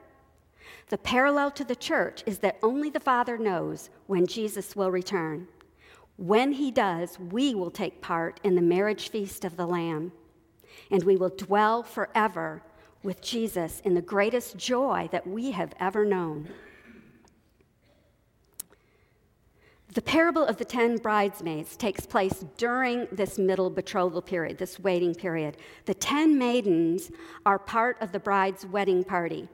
The 0.88 0.98
parallel 0.98 1.50
to 1.52 1.64
the 1.64 1.74
church 1.74 2.22
is 2.26 2.38
that 2.38 2.58
only 2.62 2.90
the 2.90 3.00
Father 3.00 3.38
knows 3.38 3.90
when 4.06 4.26
Jesus 4.26 4.76
will 4.76 4.90
return. 4.90 5.48
When 6.16 6.52
he 6.52 6.70
does, 6.70 7.18
we 7.18 7.54
will 7.54 7.70
take 7.70 8.00
part 8.00 8.40
in 8.44 8.54
the 8.54 8.62
marriage 8.62 9.10
feast 9.10 9.44
of 9.44 9.56
the 9.56 9.66
Lamb, 9.66 10.12
and 10.90 11.02
we 11.02 11.16
will 11.16 11.30
dwell 11.30 11.82
forever 11.82 12.62
with 13.02 13.20
Jesus 13.20 13.80
in 13.80 13.94
the 13.94 14.02
greatest 14.02 14.56
joy 14.56 15.08
that 15.12 15.26
we 15.26 15.50
have 15.50 15.74
ever 15.78 16.04
known. 16.04 16.48
The 19.96 20.02
parable 20.02 20.44
of 20.44 20.58
the 20.58 20.64
ten 20.66 20.98
bridesmaids 20.98 21.74
takes 21.74 22.04
place 22.04 22.44
during 22.58 23.08
this 23.10 23.38
middle 23.38 23.70
betrothal 23.70 24.20
period, 24.20 24.58
this 24.58 24.78
waiting 24.78 25.14
period. 25.14 25.56
The 25.86 25.94
ten 25.94 26.36
maidens 26.36 27.10
are 27.46 27.58
part 27.58 27.96
of 28.02 28.12
the 28.12 28.20
bride's 28.20 28.66
wedding 28.66 29.04
party. 29.04 29.48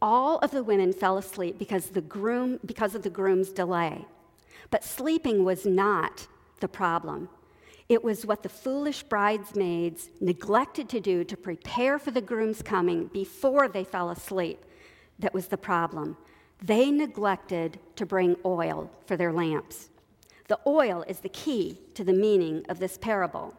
All 0.00 0.38
of 0.38 0.50
the 0.50 0.62
women 0.62 0.94
fell 0.94 1.18
asleep 1.18 1.58
because, 1.58 1.88
the 1.88 2.00
groom, 2.00 2.58
because 2.64 2.94
of 2.94 3.02
the 3.02 3.10
groom's 3.10 3.50
delay. 3.50 4.06
But 4.70 4.82
sleeping 4.82 5.44
was 5.44 5.66
not 5.66 6.26
the 6.60 6.68
problem. 6.68 7.28
It 7.90 8.02
was 8.02 8.24
what 8.24 8.42
the 8.42 8.48
foolish 8.48 9.02
bridesmaids 9.02 10.08
neglected 10.22 10.88
to 10.88 11.00
do 11.00 11.22
to 11.22 11.36
prepare 11.36 11.98
for 11.98 12.12
the 12.12 12.22
groom's 12.22 12.62
coming 12.62 13.08
before 13.08 13.68
they 13.68 13.84
fell 13.84 14.08
asleep 14.08 14.64
that 15.18 15.34
was 15.34 15.48
the 15.48 15.58
problem. 15.58 16.16
They 16.64 16.90
neglected 16.90 17.80
to 17.96 18.06
bring 18.06 18.36
oil 18.44 18.90
for 19.06 19.16
their 19.16 19.32
lamps. 19.32 19.88
The 20.48 20.60
oil 20.66 21.04
is 21.08 21.20
the 21.20 21.28
key 21.28 21.78
to 21.94 22.04
the 22.04 22.12
meaning 22.12 22.64
of 22.68 22.78
this 22.78 22.98
parable. 22.98 23.54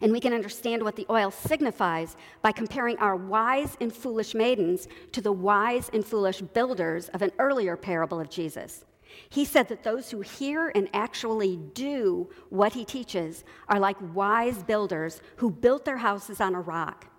And 0.00 0.12
we 0.12 0.20
can 0.20 0.32
understand 0.32 0.82
what 0.82 0.96
the 0.96 1.06
oil 1.10 1.30
signifies 1.30 2.16
by 2.42 2.52
comparing 2.52 2.98
our 2.98 3.16
wise 3.16 3.76
and 3.80 3.92
foolish 3.92 4.34
maidens 4.34 4.88
to 5.12 5.20
the 5.20 5.32
wise 5.32 5.90
and 5.92 6.04
foolish 6.04 6.40
builders 6.40 7.08
of 7.10 7.22
an 7.22 7.32
earlier 7.38 7.76
parable 7.76 8.20
of 8.20 8.30
Jesus. 8.30 8.84
He 9.28 9.44
said 9.44 9.68
that 9.68 9.82
those 9.82 10.10
who 10.10 10.20
hear 10.20 10.70
and 10.74 10.88
actually 10.92 11.56
do 11.74 12.28
what 12.48 12.72
he 12.72 12.84
teaches 12.84 13.44
are 13.68 13.80
like 13.80 13.96
wise 14.14 14.62
builders 14.62 15.20
who 15.36 15.50
built 15.50 15.84
their 15.84 15.96
houses 15.98 16.40
on 16.40 16.54
a 16.54 16.60
rock. 16.60 17.09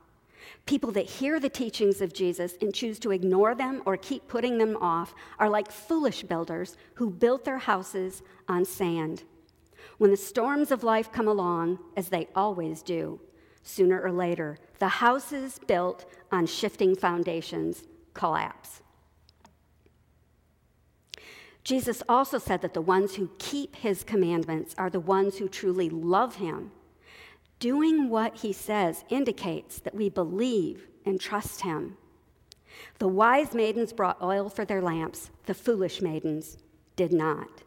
People 0.66 0.92
that 0.92 1.06
hear 1.06 1.40
the 1.40 1.50
teachings 1.50 2.02
of 2.02 2.14
Jesus 2.14 2.56
and 2.62 2.74
choose 2.74 3.00
to 3.00 3.12
ignore 3.12 3.56
them 3.56 3.82
or 3.86 3.98
keep 3.98 4.28
putting 4.28 4.58
them 4.58 4.78
off 4.78 5.14
are 5.40 5.50
like 5.50 5.72
foolish 5.72 6.24
builders 6.24 6.78
who 6.96 7.10
built 7.10 7.46
their 7.46 7.58
houses 7.58 8.22
on 8.48 8.66
sand. 8.66 9.24
When 9.98 10.12
the 10.12 10.18
storms 10.18 10.72
of 10.72 10.84
life 10.84 11.12
come 11.12 11.28
along, 11.28 11.80
as 11.96 12.10
they 12.10 12.28
always 12.36 12.82
do, 12.82 13.20
sooner 13.64 14.02
or 14.02 14.12
later, 14.12 14.58
the 14.80 14.88
houses 14.88 15.60
built 15.68 16.06
on 16.32 16.46
shifting 16.46 16.96
foundations 16.96 17.84
collapse. 18.14 18.82
Jesus 21.64 22.02
also 22.10 22.38
said 22.40 22.62
that 22.62 22.74
the 22.74 22.82
ones 22.82 23.16
who 23.16 23.30
keep 23.38 23.76
his 23.76 24.04
commandments 24.04 24.74
are 24.78 24.90
the 24.90 25.00
ones 25.00 25.38
who 25.38 25.48
truly 25.48 25.90
love 25.90 26.38
him 26.38 26.72
Doing 27.62 28.10
what 28.10 28.38
he 28.38 28.54
says 28.54 29.06
indicates 29.10 29.80
that 29.82 29.94
we 29.94 30.10
believe 30.10 30.88
and 31.06 31.22
trust 31.22 31.62
him. 31.62 31.96
The 32.98 33.08
wise 33.08 33.54
maidens 33.54 33.94
brought 33.94 34.20
oil 34.20 34.50
for 34.50 34.66
their 34.66 34.82
lamps, 34.82 35.30
the 35.46 35.54
foolish 35.54 36.02
maidens 36.02 36.58
did 36.96 37.14
not. 37.14 37.62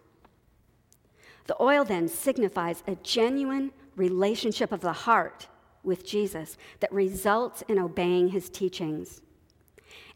The 1.47 1.55
oil 1.63 1.85
then 1.85 2.09
signifies 2.09 2.83
a 2.89 2.97
genuine 2.97 3.71
relationship 3.95 4.73
of 4.73 4.81
the 4.81 4.93
heart 4.93 5.47
with 5.85 6.05
Jesus 6.05 6.57
that 6.81 6.93
results 6.93 7.63
in 7.69 7.79
obeying 7.79 8.31
his 8.31 8.51
teachings. 8.51 9.23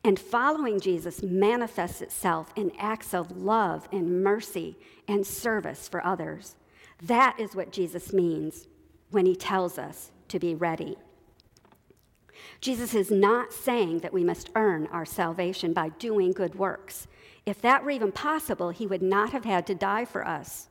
And 0.02 0.18
following 0.18 0.80
Jesus 0.80 1.22
manifests 1.22 2.02
itself 2.02 2.52
in 2.56 2.72
acts 2.80 3.14
of 3.14 3.30
love 3.30 3.88
and 3.92 4.24
mercy 4.24 4.76
and 5.06 5.24
service 5.24 5.86
for 5.86 6.04
others. 6.04 6.56
That 7.00 7.38
is 7.38 7.54
what 7.54 7.70
Jesus 7.70 8.12
means 8.12 8.66
when 9.10 9.26
he 9.26 9.36
tells 9.36 9.78
us 9.78 10.10
to 10.28 10.38
be 10.38 10.54
ready. 10.54 10.96
Jesus 12.60 12.94
is 12.94 13.10
not 13.10 13.52
saying 13.52 14.00
that 14.00 14.12
we 14.12 14.24
must 14.24 14.50
earn 14.54 14.86
our 14.88 15.04
salvation 15.04 15.72
by 15.72 15.90
doing 15.90 16.32
good 16.32 16.54
works. 16.54 17.06
If 17.46 17.60
that 17.62 17.84
were 17.84 17.90
even 17.90 18.12
possible, 18.12 18.70
he 18.70 18.86
would 18.86 19.02
not 19.02 19.30
have 19.30 19.44
had 19.44 19.66
to 19.68 19.74
die 19.74 20.04
for 20.04 20.26
us. 20.26 20.68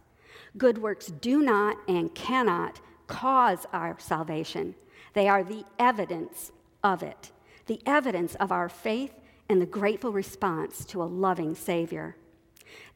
Good 0.58 0.78
works 0.78 1.08
do 1.08 1.42
not 1.42 1.78
and 1.88 2.14
cannot 2.14 2.80
cause 3.08 3.66
our 3.72 3.96
salvation, 4.00 4.76
they 5.14 5.28
are 5.28 5.44
the 5.44 5.64
evidence 5.80 6.52
of 6.84 7.02
it, 7.02 7.32
the 7.66 7.82
evidence 7.86 8.36
of 8.36 8.52
our 8.52 8.70
faith 8.70 9.14
and 9.50 9.62
the 9.62 9.66
grateful 9.66 10.12
response 10.12 10.86
to 10.86 11.02
a 11.02 11.06
loving 11.06 11.56
Savior. 11.56 12.18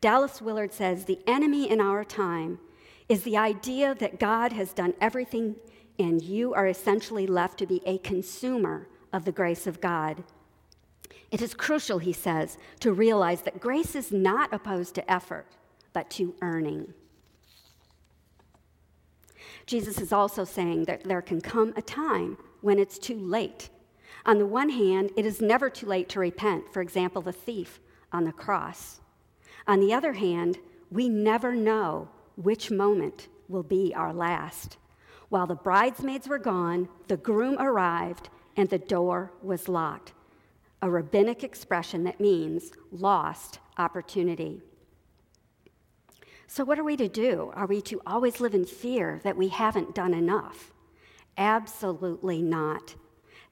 Dallas 0.02 0.42
Willard 0.42 0.74
says 0.74 1.06
the 1.06 1.20
enemy 1.26 1.70
in 1.70 1.80
our 1.80 2.04
time 2.04 2.60
is 3.12 3.24
the 3.24 3.36
idea 3.36 3.94
that 3.94 4.22
God 4.22 4.54
has 4.54 4.72
done 4.72 4.94
everything 5.02 5.58
and 6.00 6.22
you 6.22 6.54
are 6.54 6.68
essentially 6.68 7.28
left 7.28 7.60
to 7.60 7.66
be 7.66 7.82
a 7.86 7.98
consumer 7.98 8.88
of 9.12 9.26
the 9.26 9.34
grace 9.34 9.68
of 9.68 9.82
God. 9.82 10.24
It 11.30 11.42
is 11.42 11.54
crucial, 11.54 12.00
he 12.00 12.14
says, 12.14 12.58
to 12.80 12.94
realize 12.94 13.42
that 13.42 13.60
grace 13.60 13.96
is 13.96 14.14
not 14.14 14.54
opposed 14.54 14.96
to 14.96 15.12
effort, 15.12 15.46
but 15.92 16.10
to 16.12 16.36
earning. 16.42 16.94
Jesus 19.66 20.00
is 20.00 20.14
also 20.14 20.46
saying 20.46 20.86
that 20.86 21.04
there 21.04 21.22
can 21.22 21.42
come 21.42 21.74
a 21.76 21.82
time 21.82 22.38
when 22.62 22.80
it's 22.80 22.98
too 22.98 23.20
late. 23.20 23.68
On 24.26 24.38
the 24.38 24.46
one 24.46 24.70
hand, 24.70 25.12
it 25.18 25.26
is 25.26 25.42
never 25.42 25.70
too 25.70 25.86
late 25.86 26.08
to 26.10 26.22
repent, 26.22 26.72
for 26.72 26.82
example, 26.82 27.22
the 27.22 27.34
thief 27.34 27.82
on 28.14 28.24
the 28.24 28.32
cross. 28.32 29.02
On 29.68 29.82
the 29.82 29.94
other 29.94 30.14
hand, 30.14 30.60
we 30.90 31.10
never 31.10 31.54
know 31.54 32.08
which 32.36 32.72
moment 32.72 33.28
will 33.48 33.64
be 33.64 33.94
our 33.96 34.14
last. 34.14 34.78
While 35.30 35.48
the 35.48 35.56
bridesmaids 35.56 36.28
were 36.28 36.40
gone, 36.40 36.90
the 37.08 37.18
groom 37.18 37.58
arrived 37.60 38.30
and 38.58 38.70
the 38.70 38.78
door 38.78 39.32
was 39.42 39.70
locked. 39.70 40.14
A 40.82 40.90
rabbinic 40.90 41.44
expression 41.44 42.04
that 42.04 42.20
means 42.20 42.72
lost 42.92 43.60
opportunity. 43.78 44.62
So, 46.48 46.66
what 46.66 46.80
are 46.80 46.84
we 46.84 46.98
to 46.98 47.08
do? 47.08 47.52
Are 47.56 47.66
we 47.66 47.82
to 47.84 48.02
always 48.06 48.42
live 48.42 48.54
in 48.54 48.66
fear 48.66 49.22
that 49.24 49.38
we 49.38 49.48
haven't 49.48 49.96
done 49.96 50.14
enough? 50.14 50.74
Absolutely 51.38 52.42
not. 52.42 52.96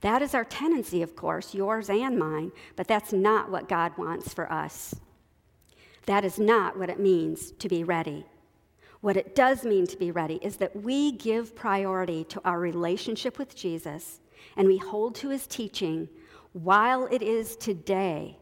That 0.02 0.22
is 0.22 0.34
our 0.34 0.44
tendency, 0.44 1.02
of 1.02 1.16
course, 1.16 1.54
yours 1.54 1.90
and 1.90 2.18
mine, 2.18 2.52
but 2.76 2.88
that's 2.88 3.14
not 3.14 3.50
what 3.50 3.70
God 3.70 3.98
wants 3.98 4.34
for 4.34 4.52
us. 4.52 4.96
That 6.08 6.26
is 6.26 6.40
not 6.40 6.78
what 6.78 6.90
it 6.90 7.00
means 7.00 7.52
to 7.52 7.70
be 7.70 7.84
ready. 7.84 8.26
What 9.02 9.18
it 9.18 9.34
does 9.34 9.64
mean 9.64 9.88
to 9.88 9.98
be 9.98 10.12
ready 10.12 10.40
is 10.42 10.58
that 10.58 10.76
we 10.76 11.14
give 11.14 11.56
priority 11.56 12.26
to 12.26 12.42
our 12.44 12.60
relationship 12.60 13.40
with 13.40 13.56
Jesus 13.56 14.20
and 14.58 14.68
we 14.68 14.78
hold 14.78 15.16
to 15.16 15.30
his 15.30 15.48
teaching 15.48 16.10
while 16.54 17.06
it 17.06 17.22
is 17.22 17.56
today, 17.56 18.38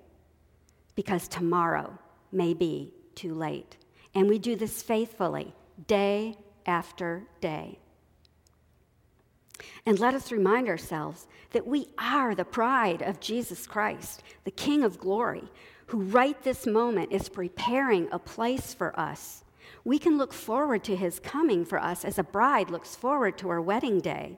because 0.95 1.27
tomorrow 1.27 1.97
may 2.31 2.53
be 2.53 2.93
too 3.15 3.33
late. 3.33 3.77
And 4.15 4.27
we 4.27 4.39
do 4.39 4.55
this 4.55 4.81
faithfully, 4.81 5.53
day 5.85 6.37
after 6.65 7.23
day. 7.41 7.79
And 9.85 9.99
let 9.99 10.15
us 10.15 10.31
remind 10.31 10.67
ourselves 10.67 11.27
that 11.51 11.67
we 11.67 11.87
are 11.97 12.33
the 12.33 12.45
pride 12.45 13.01
of 13.01 13.19
Jesus 13.19 13.67
Christ, 13.67 14.23
the 14.43 14.51
King 14.51 14.83
of 14.83 14.99
glory, 14.99 15.43
who 15.87 16.01
right 16.01 16.41
this 16.43 16.65
moment 16.65 17.11
is 17.11 17.29
preparing 17.29 18.07
a 18.11 18.19
place 18.19 18.73
for 18.73 18.97
us. 18.99 19.43
We 19.87 19.99
can 19.99 20.17
look 20.17 20.33
forward 20.33 20.83
to 20.83 20.97
his 20.97 21.17
coming 21.17 21.63
for 21.63 21.81
us 21.81 22.03
as 22.03 22.19
a 22.19 22.23
bride 22.23 22.69
looks 22.69 22.93
forward 22.93 23.37
to 23.37 23.47
her 23.47 23.61
wedding 23.61 24.01
day. 24.01 24.37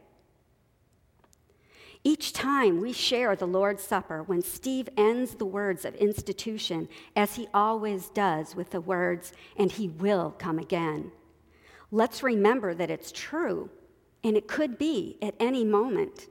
Each 2.03 2.31
time 2.33 2.79
we 2.79 2.93
share 2.93 3.35
the 3.35 3.47
Lord's 3.47 3.81
Supper, 3.81 4.21
when 4.21 4.43
Steve 4.43 4.89
ends 4.95 5.33
the 5.33 5.47
words 5.47 5.85
of 5.85 5.95
institution, 5.95 6.87
as 7.15 7.35
he 7.35 7.47
always 7.51 8.09
does 8.09 8.55
with 8.55 8.69
the 8.69 8.79
words, 8.79 9.33
and 9.57 9.71
he 9.71 9.87
will 9.87 10.35
come 10.37 10.59
again, 10.59 11.11
let's 11.89 12.21
remember 12.21 12.75
that 12.75 12.91
it's 12.91 13.11
true, 13.11 13.71
and 14.23 14.37
it 14.37 14.47
could 14.47 14.77
be 14.77 15.17
at 15.19 15.33
any 15.39 15.63
moment. 15.63 16.27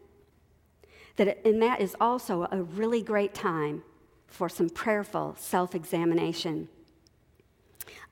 That 1.16 1.26
it, 1.26 1.42
and 1.44 1.60
that 1.60 1.80
is 1.80 1.96
also 2.00 2.46
a 2.52 2.62
really 2.62 3.02
great 3.02 3.34
time 3.34 3.82
for 4.28 4.48
some 4.48 4.70
prayerful 4.70 5.34
self 5.36 5.74
examination. 5.74 6.68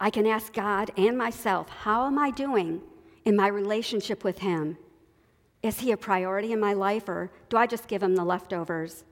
I 0.00 0.10
can 0.10 0.26
ask 0.26 0.52
God 0.52 0.90
and 0.96 1.16
myself, 1.16 1.68
how 1.68 2.06
am 2.06 2.18
I 2.18 2.30
doing 2.30 2.82
in 3.24 3.36
my 3.36 3.48
relationship 3.48 4.24
with 4.24 4.38
Him? 4.38 4.78
Is 5.66 5.80
he 5.80 5.90
a 5.90 5.96
priority 5.96 6.52
in 6.52 6.60
my 6.60 6.74
life, 6.74 7.08
or 7.08 7.28
do 7.48 7.56
I 7.56 7.66
just 7.66 7.88
give 7.88 8.00
him 8.00 8.14
the 8.14 8.24
leftovers? 8.24 9.02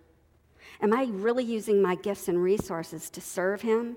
Am 0.81 0.93
I 0.93 1.09
really 1.11 1.43
using 1.43 1.83
my 1.83 1.97
gifts 1.97 2.29
and 2.29 2.41
resources 2.41 3.11
to 3.11 3.21
serve 3.21 3.63
him? 3.63 3.97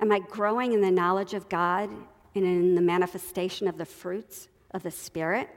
Am 0.00 0.10
I 0.10 0.20
growing 0.20 0.72
in 0.72 0.80
the 0.80 0.90
knowledge 0.90 1.34
of 1.34 1.50
God 1.50 1.90
and 2.34 2.44
in 2.44 2.74
the 2.74 2.80
manifestation 2.80 3.68
of 3.68 3.76
the 3.76 3.84
fruits 3.84 4.48
of 4.70 4.82
the 4.82 4.90
Spirit? 4.90 5.50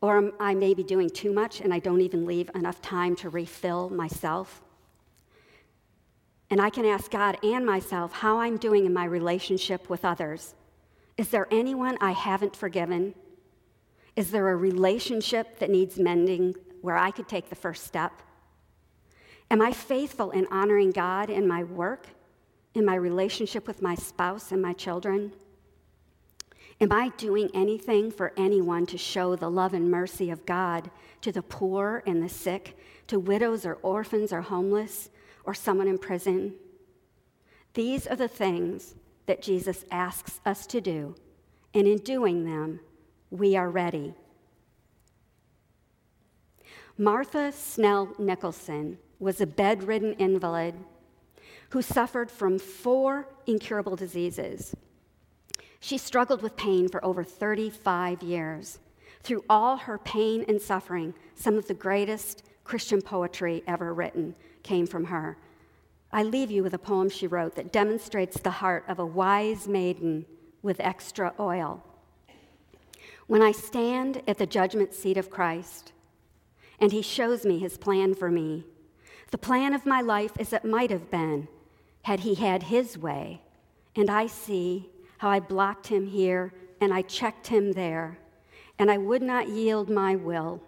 Or 0.00 0.16
am 0.16 0.32
I 0.40 0.54
maybe 0.54 0.82
doing 0.82 1.10
too 1.10 1.34
much 1.34 1.60
and 1.60 1.74
I 1.74 1.80
don't 1.80 2.00
even 2.00 2.24
leave 2.24 2.50
enough 2.54 2.80
time 2.80 3.14
to 3.16 3.28
refill 3.28 3.90
myself? 3.90 4.62
And 6.54 6.62
I 6.62 6.70
can 6.70 6.86
ask 6.86 7.10
God 7.10 7.36
and 7.42 7.66
myself 7.66 8.12
how 8.12 8.38
I'm 8.38 8.58
doing 8.58 8.86
in 8.86 8.94
my 8.94 9.06
relationship 9.06 9.90
with 9.90 10.04
others. 10.04 10.54
Is 11.16 11.30
there 11.30 11.48
anyone 11.50 11.98
I 12.00 12.12
haven't 12.12 12.54
forgiven? 12.54 13.16
Is 14.14 14.30
there 14.30 14.48
a 14.48 14.54
relationship 14.54 15.58
that 15.58 15.68
needs 15.68 15.98
mending 15.98 16.54
where 16.80 16.96
I 16.96 17.10
could 17.10 17.26
take 17.26 17.48
the 17.48 17.56
first 17.56 17.82
step? 17.82 18.22
Am 19.50 19.60
I 19.60 19.72
faithful 19.72 20.30
in 20.30 20.46
honoring 20.46 20.92
God 20.92 21.28
in 21.28 21.48
my 21.48 21.64
work, 21.64 22.06
in 22.74 22.84
my 22.84 22.94
relationship 22.94 23.66
with 23.66 23.82
my 23.82 23.96
spouse 23.96 24.52
and 24.52 24.62
my 24.62 24.74
children? 24.74 25.32
Am 26.80 26.92
I 26.92 27.08
doing 27.16 27.50
anything 27.52 28.12
for 28.12 28.32
anyone 28.36 28.86
to 28.86 28.96
show 28.96 29.34
the 29.34 29.50
love 29.50 29.74
and 29.74 29.90
mercy 29.90 30.30
of 30.30 30.46
God 30.46 30.92
to 31.22 31.32
the 31.32 31.42
poor 31.42 32.04
and 32.06 32.22
the 32.22 32.28
sick, 32.28 32.78
to 33.08 33.18
widows 33.18 33.66
or 33.66 33.74
orphans 33.82 34.32
or 34.32 34.42
homeless, 34.42 35.10
or 35.44 35.54
someone 35.54 35.88
in 35.88 35.98
prison? 35.98 36.54
These 37.74 38.06
are 38.06 38.16
the 38.16 38.28
things 38.28 38.94
that 39.26 39.42
Jesus 39.42 39.84
asks 39.90 40.40
us 40.44 40.66
to 40.68 40.80
do, 40.80 41.14
and 41.72 41.86
in 41.86 41.98
doing 41.98 42.44
them, 42.44 42.80
we 43.30 43.56
are 43.56 43.70
ready. 43.70 44.14
Martha 46.96 47.50
Snell 47.50 48.14
Nicholson 48.18 48.98
was 49.18 49.40
a 49.40 49.46
bedridden 49.46 50.12
invalid 50.14 50.74
who 51.70 51.82
suffered 51.82 52.30
from 52.30 52.58
four 52.58 53.26
incurable 53.46 53.96
diseases. 53.96 54.76
She 55.80 55.98
struggled 55.98 56.40
with 56.40 56.56
pain 56.56 56.88
for 56.88 57.04
over 57.04 57.24
35 57.24 58.22
years. 58.22 58.78
Through 59.22 59.44
all 59.50 59.76
her 59.78 59.98
pain 59.98 60.44
and 60.46 60.60
suffering, 60.62 61.14
some 61.34 61.58
of 61.58 61.66
the 61.66 61.74
greatest 61.74 62.44
Christian 62.62 63.02
poetry 63.02 63.64
ever 63.66 63.92
written 63.92 64.36
came 64.64 64.86
from 64.86 65.04
her. 65.04 65.38
I 66.10 66.24
leave 66.24 66.50
you 66.50 66.64
with 66.64 66.74
a 66.74 66.78
poem 66.78 67.08
she 67.08 67.28
wrote 67.28 67.54
that 67.54 67.72
demonstrates 67.72 68.40
the 68.40 68.50
heart 68.50 68.84
of 68.88 68.98
a 68.98 69.06
wise 69.06 69.68
maiden 69.68 70.26
with 70.62 70.80
extra 70.80 71.32
oil. 71.38 71.84
When 73.26 73.42
I 73.42 73.52
stand 73.52 74.22
at 74.26 74.38
the 74.38 74.46
judgment 74.46 74.92
seat 74.92 75.16
of 75.16 75.30
Christ 75.30 75.92
and 76.80 76.90
he 76.90 77.02
shows 77.02 77.44
me 77.44 77.58
his 77.58 77.78
plan 77.78 78.14
for 78.14 78.30
me, 78.30 78.64
the 79.30 79.38
plan 79.38 79.74
of 79.74 79.86
my 79.86 80.00
life 80.00 80.32
as 80.38 80.52
it 80.52 80.64
might 80.64 80.90
have 80.90 81.10
been 81.10 81.48
had 82.02 82.20
he 82.20 82.34
had 82.34 82.64
his 82.64 82.98
way, 82.98 83.40
and 83.96 84.10
I 84.10 84.26
see 84.26 84.90
how 85.18 85.30
I 85.30 85.40
blocked 85.40 85.86
him 85.86 86.06
here 86.06 86.52
and 86.80 86.92
I 86.92 87.02
checked 87.02 87.46
him 87.46 87.72
there, 87.72 88.18
and 88.78 88.90
I 88.90 88.98
would 88.98 89.22
not 89.22 89.48
yield 89.48 89.88
my 89.88 90.14
will. 90.16 90.62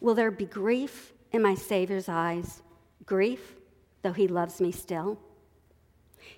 Will 0.00 0.14
there 0.14 0.30
be 0.30 0.44
grief 0.44 1.12
in 1.32 1.40
my 1.40 1.54
Savior's 1.54 2.08
eyes? 2.08 2.62
Grief, 3.06 3.56
though 4.02 4.12
he 4.12 4.28
loves 4.28 4.60
me 4.60 4.72
still? 4.72 5.18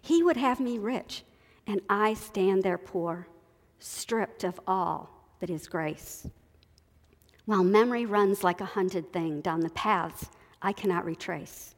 He 0.01 0.23
would 0.23 0.37
have 0.37 0.61
me 0.61 0.79
rich, 0.79 1.25
and 1.67 1.81
I 1.89 2.15
stand 2.15 2.63
there 2.63 2.79
poor, 2.79 3.29
stripped 3.79 4.45
of 4.45 4.61
all 4.67 5.11
that 5.41 5.51
is 5.51 5.69
grace. 5.69 6.29
While 7.45 7.65
memory 7.65 8.07
runs 8.07 8.43
like 8.43 8.61
a 8.61 8.65
hunted 8.65 9.13
thing 9.13 9.41
down 9.41 9.61
the 9.61 9.71
paths 9.71 10.29
I 10.61 10.73
cannot 10.73 11.05
retrace, 11.05 11.75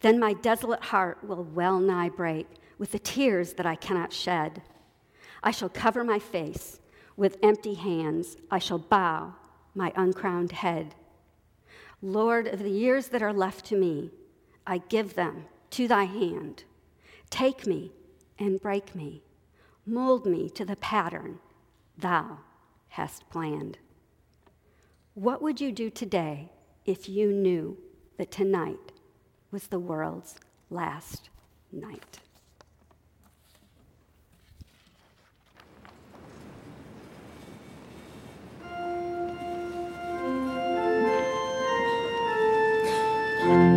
then 0.00 0.18
my 0.18 0.34
desolate 0.34 0.82
heart 0.82 1.24
will 1.24 1.44
well 1.44 1.78
nigh 1.78 2.10
break 2.10 2.46
with 2.78 2.92
the 2.92 2.98
tears 2.98 3.54
that 3.54 3.66
I 3.66 3.74
cannot 3.74 4.12
shed. 4.12 4.62
I 5.42 5.50
shall 5.50 5.70
cover 5.70 6.04
my 6.04 6.18
face 6.18 6.80
with 7.16 7.38
empty 7.42 7.74
hands, 7.74 8.36
I 8.50 8.58
shall 8.58 8.78
bow 8.78 9.34
my 9.74 9.92
uncrowned 9.96 10.52
head. 10.52 10.94
Lord, 12.06 12.46
of 12.46 12.60
the 12.60 12.70
years 12.70 13.08
that 13.08 13.20
are 13.20 13.32
left 13.32 13.64
to 13.66 13.76
me, 13.76 14.12
I 14.64 14.78
give 14.78 15.14
them 15.14 15.46
to 15.70 15.88
thy 15.88 16.04
hand. 16.04 16.62
Take 17.30 17.66
me 17.66 17.90
and 18.38 18.60
break 18.60 18.94
me, 18.94 19.24
mold 19.84 20.24
me 20.24 20.48
to 20.50 20.64
the 20.64 20.76
pattern 20.76 21.40
thou 21.98 22.38
hast 22.90 23.28
planned. 23.28 23.78
What 25.14 25.42
would 25.42 25.60
you 25.60 25.72
do 25.72 25.90
today 25.90 26.52
if 26.84 27.08
you 27.08 27.32
knew 27.32 27.76
that 28.18 28.30
tonight 28.30 28.92
was 29.50 29.66
the 29.66 29.80
world's 29.80 30.36
last 30.70 31.30
night? 31.72 32.20
Bye. 43.46 43.75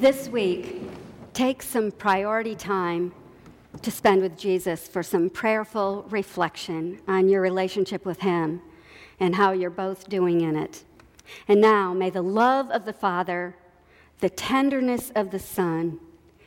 This 0.00 0.30
week, 0.30 0.80
take 1.34 1.62
some 1.62 1.92
priority 1.92 2.54
time 2.54 3.12
to 3.82 3.90
spend 3.90 4.22
with 4.22 4.38
Jesus 4.38 4.88
for 4.88 5.02
some 5.02 5.28
prayerful 5.28 6.06
reflection 6.08 7.02
on 7.06 7.28
your 7.28 7.42
relationship 7.42 8.06
with 8.06 8.20
Him 8.20 8.62
and 9.20 9.34
how 9.34 9.52
you're 9.52 9.68
both 9.68 10.08
doing 10.08 10.40
in 10.40 10.56
it. 10.56 10.84
And 11.46 11.60
now, 11.60 11.92
may 11.92 12.08
the 12.08 12.22
love 12.22 12.70
of 12.70 12.86
the 12.86 12.94
Father, 12.94 13.56
the 14.20 14.30
tenderness 14.30 15.12
of 15.14 15.32
the 15.32 15.38
Son, 15.38 16.00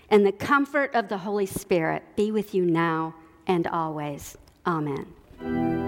and 0.09 0.25
the 0.25 0.31
comfort 0.31 0.89
of 0.95 1.07
the 1.07 1.19
Holy 1.19 1.45
Spirit 1.45 2.01
be 2.15 2.31
with 2.31 2.55
you 2.55 2.65
now 2.65 3.13
and 3.45 3.67
always. 3.67 4.35
Amen. 4.65 5.82